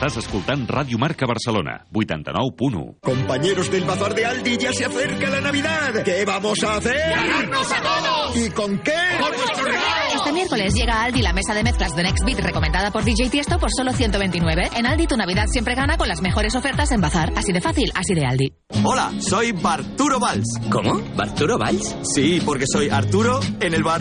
[0.00, 3.00] Estàs escoltant Ràdio Marca Barcelona, 89.1.
[3.04, 6.02] Compañeros del bazar de Aldi, ya se acerca la Navidad.
[6.02, 6.96] ¿Qué vamos a hacer?
[6.96, 8.36] ¡Ganarnos a todos!
[8.38, 8.94] ¿Y con qué?
[9.20, 10.14] ¡Con nuestros regalos!
[10.14, 13.28] Este miércoles llega a Aldi la mesa de mezclas de Next Beat recomendada por DJ
[13.28, 14.70] Tiesto por solo 129.
[14.74, 17.34] En Aldi tu Navidad siempre gana con las mejores ofertas en bazar.
[17.36, 18.52] Así de fácil, así de Aldi.
[18.82, 20.48] Hola, soy Barturo Valls.
[20.70, 20.98] ¿Cómo?
[21.14, 21.94] ¿Barturo Valls?
[22.14, 24.00] Sí, porque soy Arturo en el bar.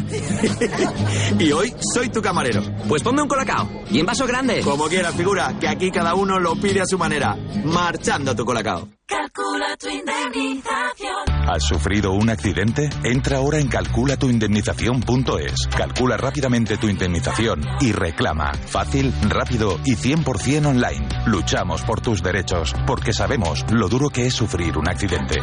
[1.40, 2.62] y hoy soy tu camarero.
[2.88, 3.68] Pues ponme un colacao.
[3.92, 4.62] ¿Y en vaso grande?
[4.62, 7.36] Como quieras, figura, que aquí cada uno lo pide a su manera.
[7.64, 8.99] Marchando tu colacao.
[9.10, 11.50] Calcula tu indemnización.
[11.50, 12.92] ¿Has sufrido un accidente?
[13.04, 15.68] Entra ahora en calculastuindemnización.es.
[15.76, 18.52] Calcula rápidamente tu indemnización y reclama.
[18.68, 21.10] Fácil, rápido y 100% online.
[21.26, 25.40] Luchamos por tus derechos porque sabemos lo duro que es sufrir un accidente.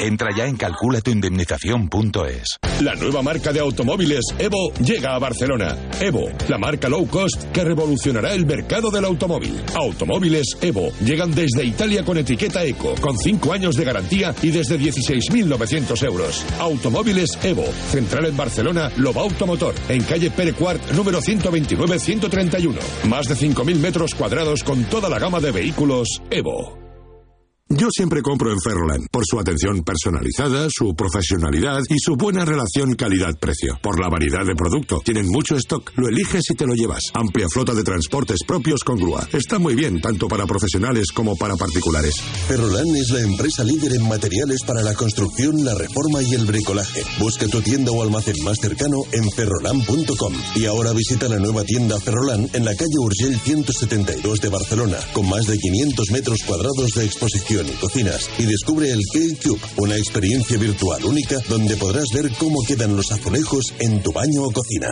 [0.00, 2.58] Entra ya en calculastuindemnización.es.
[2.80, 5.76] La nueva marca de automóviles Evo llega a Barcelona.
[6.00, 9.62] Evo, la marca low cost que revolucionará el mercado del automóvil.
[9.74, 14.78] Automóviles Evo llegan desde Italia con etiqueta eco, con 5 años de garantía y desde
[14.78, 16.44] 16.900 euros.
[16.58, 22.78] Automóviles Evo, central en Barcelona, Loba Automotor, en calle Pere Quart, número 129-131.
[23.08, 26.85] Más de 5.000 metros cuadrados con toda la gama de vehículos Evo.
[27.68, 32.94] Yo siempre compro en Ferroland por su atención personalizada, su profesionalidad y su buena relación
[32.94, 33.80] calidad-precio.
[33.82, 35.00] Por la variedad de producto.
[35.04, 35.90] Tienen mucho stock.
[35.96, 37.10] Lo eliges y te lo llevas.
[37.12, 39.26] Amplia flota de transportes propios con grúa.
[39.32, 42.20] Está muy bien, tanto para profesionales como para particulares.
[42.46, 47.02] Ferrolan es la empresa líder en materiales para la construcción, la reforma y el bricolaje.
[47.18, 50.34] Busca tu tienda o almacén más cercano en ferrolan.com.
[50.54, 55.28] Y ahora visita la nueva tienda Ferrolan en la calle Urgell 172 de Barcelona, con
[55.28, 58.28] más de 500 metros cuadrados de exposición y cocinas.
[58.38, 63.74] Y descubre el K-Cube, una experiencia virtual única donde podrás ver cómo quedan los azulejos
[63.78, 64.88] en tu baño o cocina.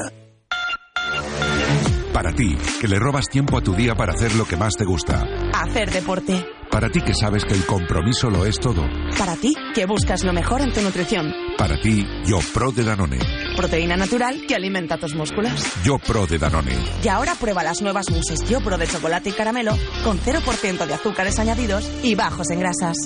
[2.12, 4.84] Para ti, que le robas tiempo a tu día para hacer lo que más te
[4.84, 5.24] gusta.
[5.52, 6.44] Hacer deporte.
[6.74, 8.82] Para ti que sabes que el compromiso lo es todo.
[9.16, 11.32] Para ti, que buscas lo mejor en tu nutrición.
[11.56, 13.20] Para ti, yo pro de Danone.
[13.56, 15.52] Proteína natural que alimenta tus músculos.
[15.84, 16.76] Yo pro de Danone.
[17.00, 20.94] Y ahora prueba las nuevas muses Yo Pro de chocolate y caramelo con 0% de
[20.94, 22.96] azúcares añadidos y bajos en grasas.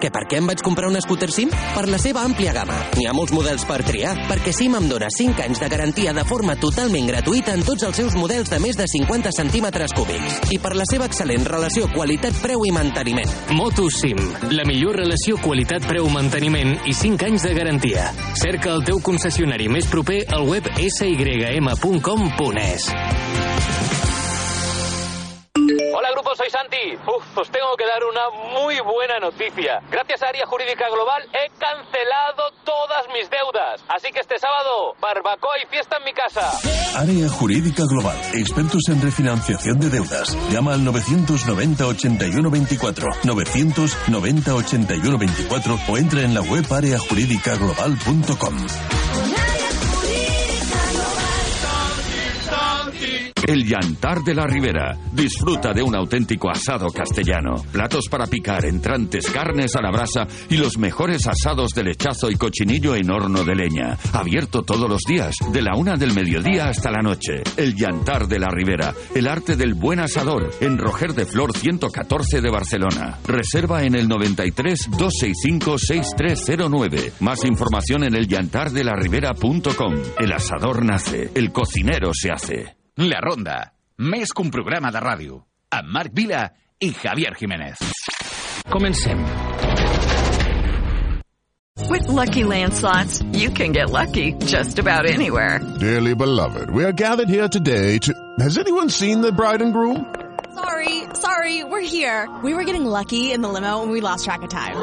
[0.00, 1.50] Que per què em vaig comprar un scooter SIM?
[1.74, 2.76] Per la seva àmplia gamma.
[2.98, 6.24] N'hi ha molts models per triar, perquè SIM em dona 5 anys de garantia de
[6.28, 10.40] forma totalment gratuïta en tots els seus models de més de 50 centímetres cúbics.
[10.54, 13.30] I per la seva excel·lent relació qualitat-preu i manteniment.
[13.56, 14.18] Moto SIM,
[14.50, 18.10] la millor relació qualitat-preu-manteniment i 5 anys de garantia.
[18.40, 22.84] Cerca el teu concessionari més proper al web sym.com.es.
[25.96, 26.96] Hola grupo, soy Santi.
[27.06, 29.80] Uf, os tengo que dar una muy buena noticia.
[29.90, 33.82] Gracias a Área Jurídica Global he cancelado todas mis deudas.
[33.88, 36.50] Así que este sábado, barbacoa y fiesta en mi casa.
[36.98, 38.16] Área Jurídica Global.
[38.34, 40.36] Expertos en refinanciación de deudas.
[40.50, 43.10] Llama al 990 81 24.
[43.22, 48.66] 990 81 24 o entra en la web areajurídicaglobal.com.
[53.74, 54.96] Yantar de la Ribera.
[55.12, 57.54] Disfruta de un auténtico asado castellano.
[57.72, 62.36] Platos para picar, entrantes, carnes a la brasa y los mejores asados de lechazo y
[62.36, 63.98] cochinillo en horno de leña.
[64.12, 67.42] Abierto todos los días, de la una del mediodía hasta la noche.
[67.56, 68.94] El Yantar de la Ribera.
[69.12, 70.50] El arte del buen asador.
[70.60, 73.18] En Roger de Flor 114 de Barcelona.
[73.26, 77.12] Reserva en el 93 265 6309.
[77.18, 79.94] Más información en el elyantardelaribera.com.
[80.20, 81.32] El asador nace.
[81.34, 82.83] El cocinero se hace.
[82.96, 85.40] La Ronda, més que un programa de ràdio,
[85.74, 86.44] amb Marc Vila
[86.78, 87.80] i Javier Jiménez.
[88.70, 89.18] Comencem.
[91.90, 95.58] With Lucky Land slots, you can get lucky just about anywhere.
[95.80, 98.14] Dearly beloved, we are gathered here today to.
[98.38, 100.14] Has anyone seen the bride and groom?
[100.54, 102.28] Sorry, sorry, we're here.
[102.44, 104.76] We were getting lucky in the limo and we lost track of time.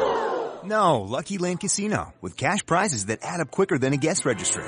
[0.66, 4.68] No, Lucky Land Casino, with cash prizes that add up quicker than a guest registry.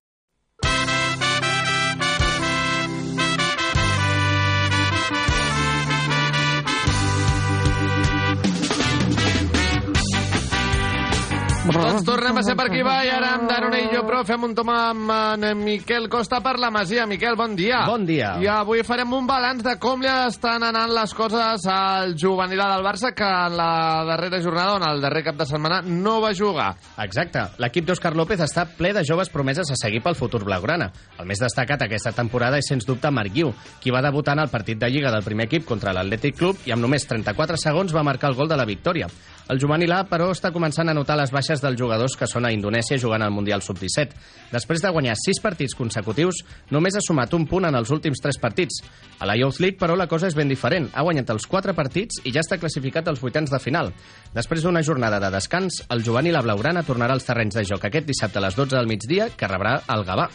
[11.61, 14.71] Doncs tornem a ser per aquí, va, i ara amb Danonillo, però fem un tom
[14.73, 17.03] amb en Miquel Costa per la Masia.
[17.05, 17.83] Miquel, bon dia.
[17.85, 18.31] Bon dia.
[18.41, 22.81] I avui farem un balanç de com li estan anant les coses al juvenil del
[22.81, 26.71] Barça, que en la darrera jornada, en el darrer cap de setmana, no va jugar.
[27.05, 27.43] Exacte.
[27.61, 30.89] L'equip d'Òscar López està ple de joves promeses a seguir pel futur blaugrana.
[31.21, 33.53] El més destacat aquesta temporada és, sens dubte, Marc Guiu,
[33.83, 36.73] qui va debutar en el partit de Lliga del primer equip contra l'Atlètic Club i
[36.73, 39.13] amb només 34 segons va marcar el gol de la victòria.
[39.51, 42.53] El juvenil A, però, està començant a notar les baixes dels jugadors que són a
[42.55, 44.15] Indonèsia jugant al Mundial Sub-17.
[44.53, 46.39] Després de guanyar 6 partits consecutius,
[46.71, 48.79] només ha sumat un punt en els últims 3 partits.
[49.19, 50.87] A la Youth League, però, la cosa és ben diferent.
[50.95, 53.91] Ha guanyat els 4 partits i ja està classificat als vuitens de final.
[54.31, 58.07] Després d'una jornada de descans, el juvenil a Blaugrana tornarà als terrenys de joc aquest
[58.07, 60.29] dissabte a les 12 del migdia, que rebrà el Gavà.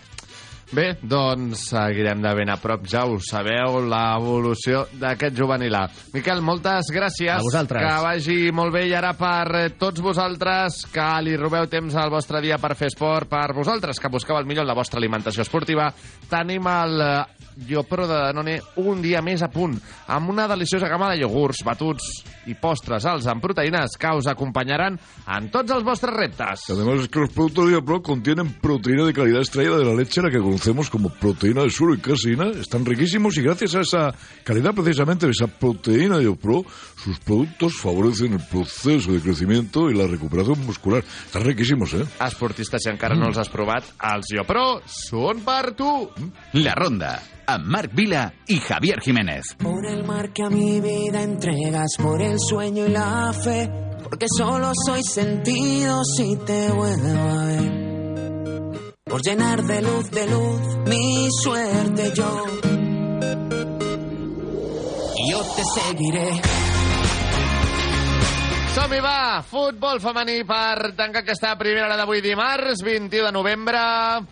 [0.74, 5.84] Bé, doncs seguirem de ben a prop, ja ho sabeu, l'evolució d'aquest juvenil A.
[6.10, 7.36] Miquel, moltes gràcies.
[7.36, 7.84] A vosaltres.
[7.84, 12.10] Que vagi molt bé i ara per eh, tots vosaltres que li robeu temps al
[12.10, 15.46] vostre dia per fer esport, per vosaltres que busqueu el millor en la vostra alimentació
[15.46, 15.92] esportiva,
[16.30, 17.14] tenim el eh,
[17.68, 19.78] Llopro de Danone un dia més a punt,
[20.12, 22.10] amb una deliciosa gamma de iogurts, batuts
[22.46, 24.98] i postres alts amb proteïnes que us acompanyaran
[25.36, 26.66] en tots els vostres reptes.
[26.70, 30.22] Además es que los productos de Pro contienen proteína de calidad extraída de la leche,
[30.22, 32.50] la que conocemos como proteína de suero y caseína.
[32.60, 36.64] Están riquísimos y gracias a esa calidad precisamente de esa proteína de Pro,
[36.96, 41.02] sus productos favorecen el proceso de crecimiento y la recuperación muscular.
[41.24, 42.04] Están riquísimos, ¿eh?
[42.20, 45.88] Esportistes, si encara no els has provat, els Llopro són per tu.
[46.58, 47.14] La Ronda,
[47.46, 49.54] amb Marc Vila y Javier Jiménez.
[49.62, 53.70] Por el mar que a mi vida entregas, por el sueño y la fe,
[54.02, 57.86] porque solo soy sentido si te vuelvo a ver.
[59.04, 62.44] Por llenar de luz, de luz, mi suerte yo.
[65.16, 66.40] Y yo te seguiré.
[68.76, 69.40] Som-hi, va!
[69.40, 73.80] Futbol femení per tancar aquesta primera hora d'avui dimarts, 21 de novembre.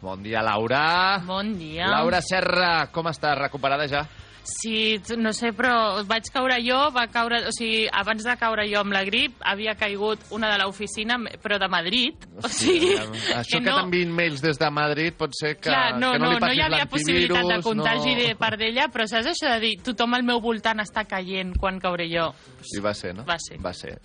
[0.02, 1.22] Bon dia, Laura.
[1.24, 1.88] Bon dia.
[1.88, 3.38] Laura Serra, com estàs?
[3.40, 4.04] Recuperada ja?
[4.44, 7.40] Sí, no sé, però vaig caure jo, va caure...
[7.48, 11.56] O sigui, abans de caure jo amb la grip, havia caigut una de l'oficina, però
[11.60, 12.26] de Madrid.
[12.44, 12.92] O sigui,
[13.34, 16.26] Això que, no- t'envien mails des de Madrid pot ser que, Clar, no, que no,
[16.26, 18.20] no, li no hi havia possibilitat de contagi no...
[18.20, 21.80] de part d'ella, però saps això de dir tothom al meu voltant està caient quan
[21.80, 22.28] cauré jo?
[22.60, 23.24] Sí, va ser, no?
[23.28, 23.58] Va ser.
[23.64, 23.96] Va ser.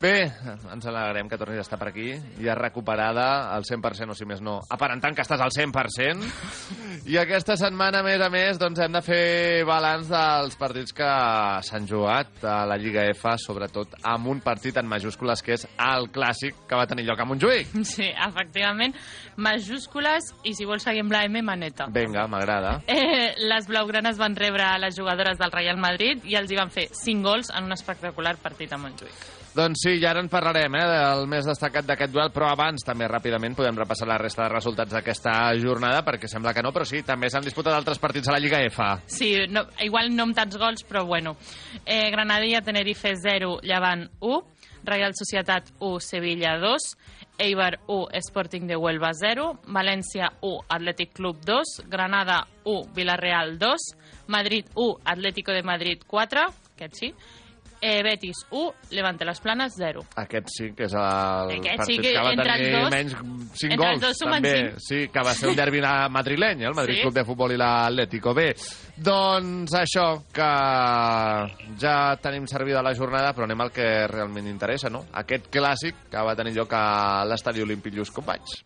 [0.00, 0.14] Bé,
[0.72, 2.10] ens alegrem que tornis a estar per aquí,
[2.44, 6.28] ja recuperada al 100%, o si més no, aparentant que estàs al 100%.
[7.08, 9.24] I aquesta setmana, a més a més, doncs hem de fer
[9.86, 11.08] balanç dels partits que
[11.62, 16.08] s'han jugat a la Lliga F, sobretot amb un partit en majúscules que és el
[16.10, 17.74] clàssic que va tenir lloc a Montjuïc.
[17.96, 18.96] Sí, efectivament,
[19.40, 21.86] majúscules i si vols seguir amb la M, maneta.
[21.92, 22.80] Vinga, m'agrada.
[22.90, 26.74] Eh, les blaugranes van rebre a les jugadores del Real Madrid i els hi van
[26.74, 29.35] fer 5 gols en un espectacular partit a Montjuïc.
[29.56, 33.06] Doncs sí, i ara en parlarem eh, del més destacat d'aquest duel, però abans també
[33.08, 37.00] ràpidament podem repassar la resta de resultats d'aquesta jornada, perquè sembla que no, però sí,
[37.06, 38.84] també s'han disputat altres partits a la Lliga F.
[39.08, 41.38] Sí, no, igual no amb tants gols, però bueno.
[41.86, 44.42] Eh, Granadilla, Tenerife 0, Llevant 1,
[44.84, 46.90] Real Societat 1, Sevilla 2,
[47.38, 53.88] Eibar 1, Sporting de Huelva 0, València 1, Atlètic Club 2, Granada 1, Villarreal 2,
[54.36, 56.46] Madrid 1, Atlético de Madrid 4,
[56.76, 57.12] aquest sí,
[57.80, 60.00] eh, Betis 1, Levante les Planes 0.
[60.16, 63.72] Aquest sí que és el Aquest partit sí que que va tenir dos- menys 5
[63.72, 63.92] entre gols.
[63.92, 64.54] els dos també.
[64.56, 64.78] cinc.
[64.78, 67.02] Sí, que va ser un derbi madrileny, el Madrid Sí.
[67.02, 68.34] Club de Futbol i l'Atlético.
[68.34, 68.54] Bé,
[68.96, 70.50] doncs això, que
[71.78, 75.04] ja tenim servida la jornada, però anem al que realment interessa, no?
[75.12, 78.62] Aquest clàssic que va tenir lloc a l'Estadi Olímpic Lluís Companys.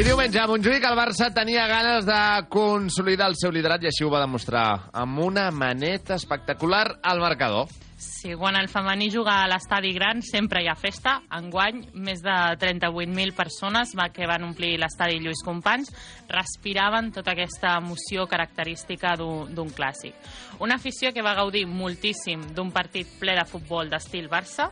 [0.00, 4.06] I diumenge a Montjuïc el Barça tenia ganes de consolidar el seu liderat i així
[4.06, 7.68] ho va demostrar amb una maneta espectacular al marcador.
[8.00, 11.18] Sí, quan el femení juga a l'estadi gran sempre hi ha festa.
[11.36, 15.92] Enguany, més de 38.000 persones que van omplir l'estadi Lluís Companys
[16.30, 20.16] respiraven tota aquesta emoció característica d'un clàssic.
[20.64, 24.70] Una afició que va gaudir moltíssim d'un partit ple de futbol d'estil Barça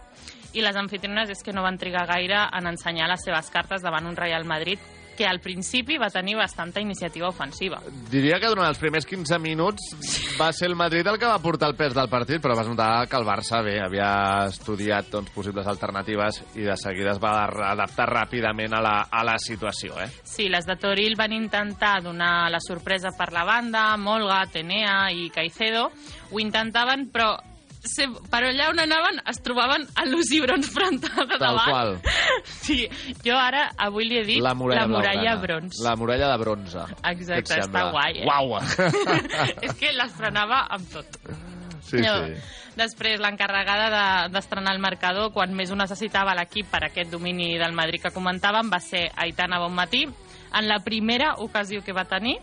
[0.55, 4.09] i les anfitriones és que no van trigar gaire en ensenyar les seves cartes davant
[4.09, 4.81] un Real Madrid
[5.19, 7.81] que al principi va tenir bastanta iniciativa ofensiva.
[8.11, 9.89] Diria que durant els primers 15 minuts
[10.39, 13.09] va ser el Madrid el que va portar el pes del partit, però vas notar
[13.11, 14.13] que el Barça bé havia
[14.47, 19.35] estudiat doncs, possibles alternatives i de seguida es va adaptar ràpidament a la, a la
[19.43, 19.99] situació.
[19.99, 20.09] Eh?
[20.23, 25.33] Sí, les de Toril van intentar donar la sorpresa per la banda, Molga, Tenea i
[25.35, 25.89] Caicedo.
[26.31, 27.33] Ho intentaven, però
[28.31, 31.69] per allà on anaven es trobaven a los Ibrons frontal de Tal davant.
[31.71, 32.01] qual.
[32.45, 32.89] Sí,
[33.25, 35.81] jo ara, avui li he dit La muralla, la muralla brons.
[35.85, 36.85] La muralla de bronze.
[37.13, 38.27] Exacte, està guai, eh?
[38.27, 38.59] Uau!
[39.67, 41.19] És que l'estrenava amb tot.
[41.83, 42.15] sí, No.
[42.27, 42.35] sí.
[42.79, 47.73] Després, l'encarregada de- d'estrenar el marcador, quan més ho necessitava l'equip per aquest domini del
[47.75, 50.05] Madrid que comentàvem, va ser Aitana Bonmatí.
[50.55, 52.37] En la primera ocasió que va tenir,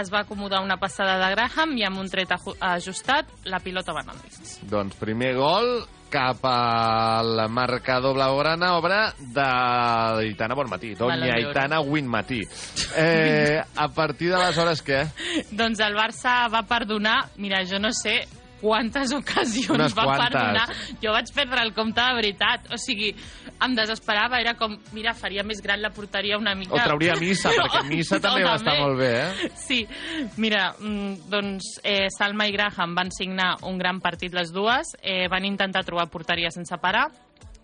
[0.00, 3.92] es va acomodar una passada de Graham i amb un tret aju- ajustat, la pilota
[3.92, 4.60] va anar dins.
[4.68, 11.48] Doncs primer gol cap al marcador blaugrana, obra d'Aitana Bonmatí, Doña Balón d'Oro.
[11.48, 12.42] Aitana Winmatí.
[12.96, 15.02] Eh, a partir d'aleshores, què?
[15.50, 18.20] Doncs el Barça va perdonar, mira, jo no sé
[18.60, 20.30] quantes ocasions Unes va quantes.
[20.30, 20.68] perdonar.
[21.02, 22.70] Jo vaig perdre el compte de veritat.
[22.72, 23.10] O sigui,
[23.62, 24.40] em desesperava.
[24.40, 26.74] Era com, mira, faria més gran la porteria una mica.
[26.76, 29.50] O trauria missa, perquè missa també va estar molt bé, eh?
[29.60, 29.82] Sí,
[30.42, 35.26] mira, mm, doncs eh, Salma i Graham van signar un gran partit les dues, eh,
[35.32, 37.08] van intentar trobar porteria sense parar,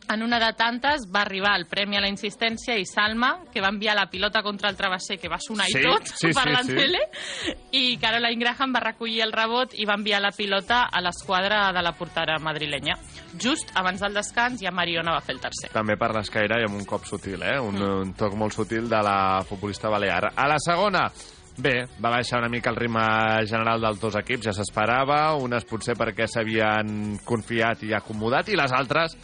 [0.09, 3.71] en una de tantes va arribar el premi a la insistència i Salma, que va
[3.73, 6.53] enviar la pilota contra el travesser, que va sonar Sí, i tot sí, per sí,
[6.53, 6.77] la sí.
[6.77, 7.03] tele,
[7.79, 11.83] i Caroline Graham va recollir el rebot i va enviar la pilota a l'esquadra de
[11.85, 12.99] la portera madrilenya.
[13.41, 15.73] Just abans del descans ja Mariona va fer el tercer.
[15.73, 17.59] També per l'escaire i amb un cop sutil, eh?
[17.63, 20.33] Un, un toc molt sutil de la futbolista balear.
[20.37, 21.07] A la segona,
[21.57, 23.05] bé, va baixar una mica el ritme
[23.49, 28.73] general dels dos equips, ja s'esperava, unes potser perquè s'havien confiat i acomodat, i les
[28.77, 29.17] altres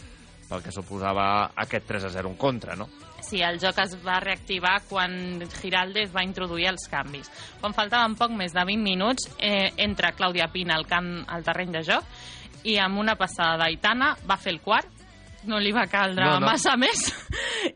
[0.49, 2.89] pel que suposava aquest 3 a 0 en contra, no?
[3.21, 7.29] Sí, el joc es va reactivar quan Giraldes va introduir els canvis.
[7.61, 11.75] Quan faltaven poc més de 20 minuts, eh, entra Clàudia Pina al, camp, al terreny
[11.75, 14.98] de joc i amb una passada d'Aitana va fer el quart,
[15.47, 17.05] no li va caldre No, no, massa més,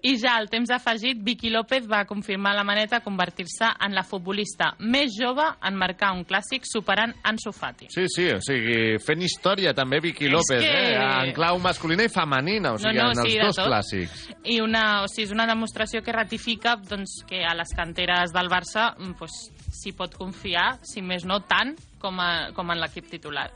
[0.03, 4.03] i ja al temps afegit, Vicky López va confirmar la maneta a convertir-se en la
[4.03, 7.87] futbolista més jove en marcar un clàssic superant Ansu Fati.
[7.93, 11.27] Sí, sí, o sigui, fent història també Vicky És López, que- eh?
[11.27, 13.67] En clau masculina i femenina, o sigui, No, no, en els sí, dos tot.
[13.67, 14.27] clàssics.
[14.43, 18.49] I una, o sigui, és una demostració que ratifica doncs, que a les canteres del
[18.49, 19.31] Barça mm, pues,
[19.71, 23.49] s'hi pot confiar, si més no tant com, a, com en l'equip titular.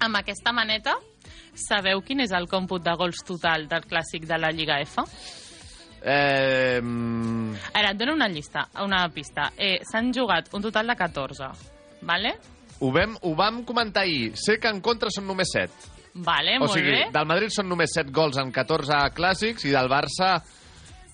[0.00, 0.94] Amb aquesta maneta,
[1.58, 5.02] sabeu quin és el còmput de gols total del clàssic de la Lliga F?
[6.00, 6.80] Eh,
[7.74, 9.50] Ara, et dono una llista, una pista.
[9.56, 11.48] Eh, S'han jugat un total de 14,
[12.02, 12.36] vale?
[12.80, 14.36] ho, vam, ho vam comentar ahir.
[14.38, 15.72] Sé que en contra són només 7.
[16.22, 17.02] Vale, o molt sigui, bé.
[17.14, 20.36] del Madrid són només 7 gols en 14 clàssics i del Barça,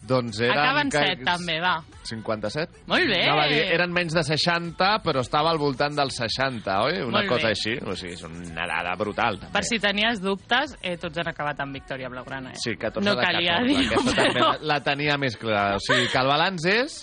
[0.09, 0.59] doncs eren...
[0.59, 1.75] Acaben que- 7, també, va.
[2.05, 2.83] 57?
[2.91, 3.21] Molt bé.
[3.31, 7.01] A dir, eren menys de 60, però estava al voltant dels 60, oi?
[7.07, 7.55] Una Molt cosa bé.
[7.57, 7.77] així.
[7.81, 9.39] O sigui, és una dada brutal.
[9.41, 9.53] També.
[9.57, 12.53] Per si tenies dubtes, eh, tots han acabat amb victòria blaugrana.
[12.53, 12.61] Eh?
[12.61, 13.33] Sí, 14 no de 14.
[13.33, 15.77] calia dir Aquesta també però la, la tenia més clara.
[15.77, 17.01] O sigui, que el balanç és...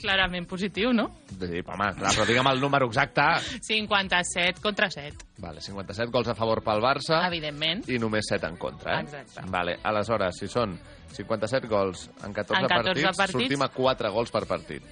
[0.00, 1.08] clarament positiu, no?
[1.30, 3.22] Sí, home, clar, però digue'm el número exacte.
[3.60, 7.86] 57 contra 7, Vale, 57 gols a favor pel Barça evidentment.
[7.88, 9.04] i només 7 en contra, eh?
[9.06, 9.40] Exacte.
[9.48, 10.74] Vale, aleshores, si són
[11.10, 13.32] 57 gols en 14, En 14 partits, partits.
[13.38, 14.82] sortim a 4 gols per partit.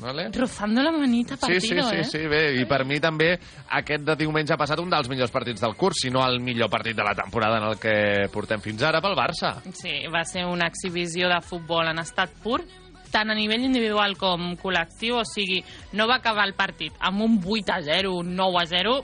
[0.00, 0.28] Vale?
[0.32, 2.04] Rozando la manita Sí, partido, sí, sí, eh?
[2.04, 3.32] sí, bé, i per mi també
[3.68, 6.70] aquest de diumenge ha passat un dels millors partits del curs, si no el millor
[6.70, 9.56] partit de la temporada en el que portem fins ara pel Barça.
[9.74, 12.62] Sí, va ser una exhibició de futbol en estat pur,
[13.10, 17.40] tant a nivell individual com col·lectiu, o sigui, no va acabar el partit amb un
[17.44, 18.94] 8 a 0, un 9 a 0,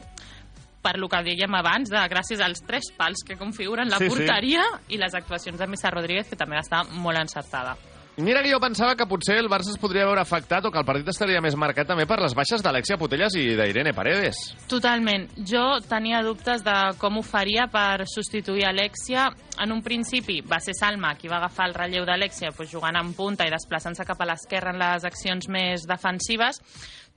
[0.86, 4.10] per lo que dèiem abans, de, gràcies als tres pals que configuren la Sí, sí.
[4.14, 7.74] porteria i les actuacions de Missa Rodríguez, que també va estar molt encertada.
[8.16, 10.86] Mira que jo pensava que potser el Barça es podria veure afectat o que el
[10.88, 14.38] partit estaria més marcat també per les baixes d'Alexia Putellas i d'Irene Paredes.
[14.72, 15.26] Totalment.
[15.44, 19.28] Jo tenia dubtes de com ho faria per substituir Alexia.
[19.60, 23.12] En un principi va ser Salma qui va agafar el relleu d'Alexia doncs, jugant en
[23.12, 26.62] punta i desplaçant-se cap a l'esquerra en les accions més defensives,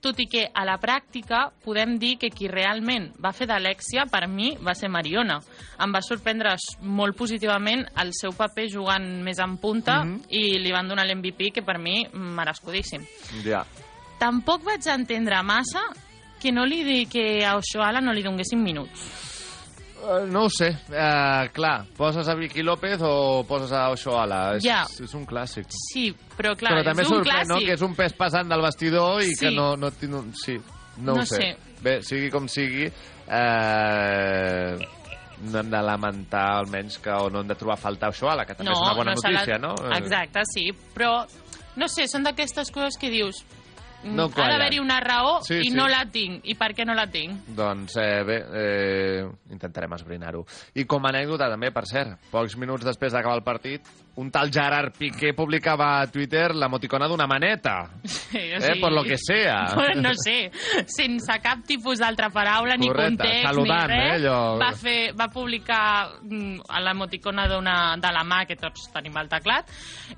[0.00, 4.26] tot i que a la pràctica podem dir que qui realment va fer d'Alexia per
[4.28, 5.40] mi va ser Mariona.
[5.78, 10.22] Em va sorprendre molt positivament el seu paper jugant més en punta Mhm.
[10.30, 13.04] i li van donar l'MVP que per mi merescudíssim.
[13.44, 13.64] Ja.
[14.18, 15.80] Tampoc vaig entendre massa
[16.40, 19.29] que no li di que a Oshoala no li donguessin minuts.
[20.00, 20.70] Uh, no ho sé.
[20.88, 24.56] Uh, clar, poses a Vicky López o poses a Oshoala.
[24.56, 24.84] És, Ja.
[24.88, 25.66] és un clàssic.
[25.70, 27.66] Sí, però clar, Però també és un sorprèn, no?, clàssic.
[27.66, 29.46] que és un pes pesant del vestidor i Sí.
[29.46, 29.76] que no...
[29.76, 30.56] no, no sí,
[30.98, 31.36] no, No ho sé.
[31.36, 31.56] sé.
[31.82, 32.90] Bé, sigui com sigui...
[33.30, 34.78] Eh,
[35.40, 38.44] no hem de lamentar almenys que o no hem de trobar a faltar això, la
[38.44, 39.70] que també és una bona s'ha notícia, de- no?
[39.88, 41.24] Eh, Exacte, sí, però
[41.76, 43.42] no sé, són d'aquestes coses que dius
[44.04, 45.74] No ha d'haver-hi una raó Sí, i sí.
[45.76, 46.40] no la tinc.
[46.48, 47.42] I per què no la tinc?
[47.56, 50.44] Doncs eh, bé, eh, intentarem esbrinar-ho.
[50.74, 53.84] I com a anècdota també, per cert, pocs minuts després d'acabar el partit,
[54.16, 57.90] un tal Gerard Piqué publicava a Twitter l'emoticona d'una maneta.
[58.04, 59.66] Sí, o Eh, sigui, por lo que sea.
[59.76, 60.50] Bueno, no sé,
[60.86, 64.58] sense cap tipus d'altra paraula, ni Correcte, context, saludant, ni res, eh, allò.
[64.60, 69.70] va, fer, va publicar mm, l'emoticona de la mà, que tots tenim al teclat,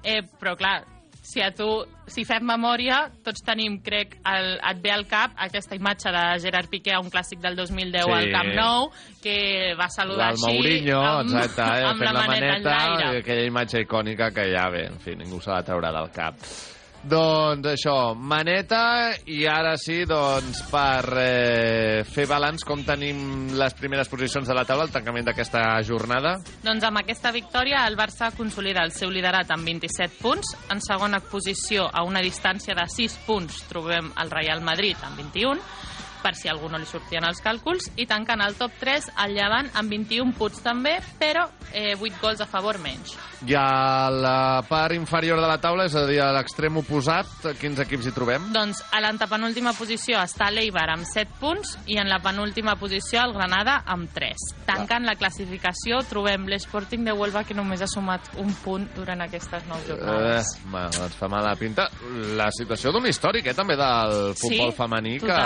[0.03, 0.83] eh, però clar,
[1.23, 1.69] si a tu,
[2.11, 6.69] si fem memòria, tots tenim, crec, el, et ve al cap aquesta imatge de Gerard
[6.69, 8.11] Piqué a un clàssic del 2010 Sí.
[8.17, 8.91] al Camp Nou,
[9.23, 9.37] que
[9.79, 10.51] va saludar així...
[10.51, 13.15] Mourinho, amb, exacte, eh, amb fent la la maneta, maneta, enlaire.
[13.15, 16.35] i aquella imatge icònica que ja bé, en fi, ningú s'ha de treure del cap.
[17.03, 24.11] Doncs això, maneta, i ara sí, doncs, per eh, fer balanç com tenim les primeres
[24.11, 26.37] posicions de la taula al tancament d'aquesta jornada.
[26.63, 30.55] Doncs amb aquesta victòria el Barça consolida el seu liderat amb 27 punts.
[30.71, 35.59] En segona posició, a una distància de 6 punts, trobem el Real Madrid amb 21,
[36.23, 39.35] per si a algú no li sortien els càlculs, i tancant el top 3 el
[39.37, 43.17] Llevant amb 21 punts també, però eh, 8 gols a favor menys.
[43.47, 47.27] I a la part inferior de la taula, és a dir, a l'extrem oposat,
[47.59, 48.51] quins equips hi trobem?
[48.55, 53.33] Doncs a l'antepenúltima posició està l'Eibar amb 7 punts i en la penúltima posició el
[53.35, 54.47] Granada amb 3.
[54.69, 59.65] Tancant la classificació trobem l'Sporting de Huelva que només ha sumat un punt durant aquestes
[59.67, 60.47] 9 Eh, jornades.
[60.71, 61.89] bueno, ens fa mala pinta.
[62.39, 65.41] La situació d'un històric, eh, també, del futbol Sí, femení, que,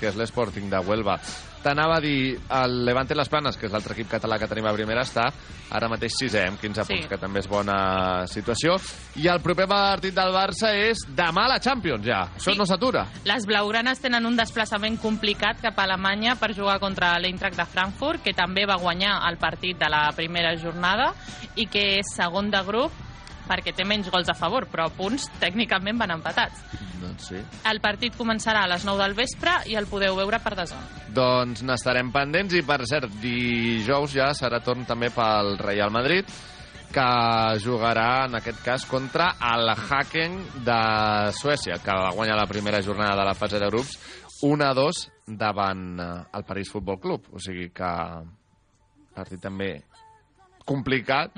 [0.00, 1.18] que és l'Sporting de Huelva.
[1.62, 4.72] T'anava a dir, el Levante Les Planes, que és l'altre equip català que tenim a
[4.72, 5.24] primera, està
[5.74, 6.92] ara mateix sisè, amb 15 Sí.
[6.94, 8.76] punts, que també és bona situació.
[9.16, 12.28] I el proper partit del Barça és demà a la Champions, ja.
[12.36, 12.58] Això Sí.
[12.58, 13.06] no s'atura.
[13.24, 18.22] Les blaugranes tenen un desplaçament complicat cap a Alemanya per jugar contra l'Eintracht de Frankfurt,
[18.22, 21.14] que també va guanyar el partit de la primera jornada
[21.56, 22.92] i que és segon de grup
[23.48, 26.64] perquè té menys gols a favor, però punts tècnicament van empatats.
[27.00, 27.40] Doncs sí.
[27.70, 30.90] El partit començarà a les 9 del vespre i el podeu veure per DAZN.
[31.16, 36.28] Doncs n'estarem pendents i, per cert, dijous ja serà torn també pel Real Madrid
[36.96, 40.78] que jugarà, en aquest cas, contra el Haken de
[41.36, 43.98] Suècia, que va guanyar la primera jornada de la fase de grups
[44.46, 47.28] 1-2 davant eh, el París Futbol Club.
[47.32, 47.92] O sigui que
[49.16, 49.70] partit també
[50.66, 51.36] complicat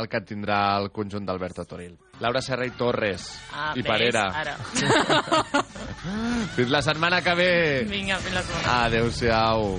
[0.00, 1.96] el que tindrà el conjunt d'Alberto Toril.
[2.20, 3.26] Laura Serra i Torres.
[3.52, 4.24] Ah, I ves, Parera.
[4.32, 4.56] ara.
[6.56, 7.50] fins la setmana que ve.
[7.90, 8.84] Vinga, fins la setmana.
[8.86, 9.78] Adéu-siau.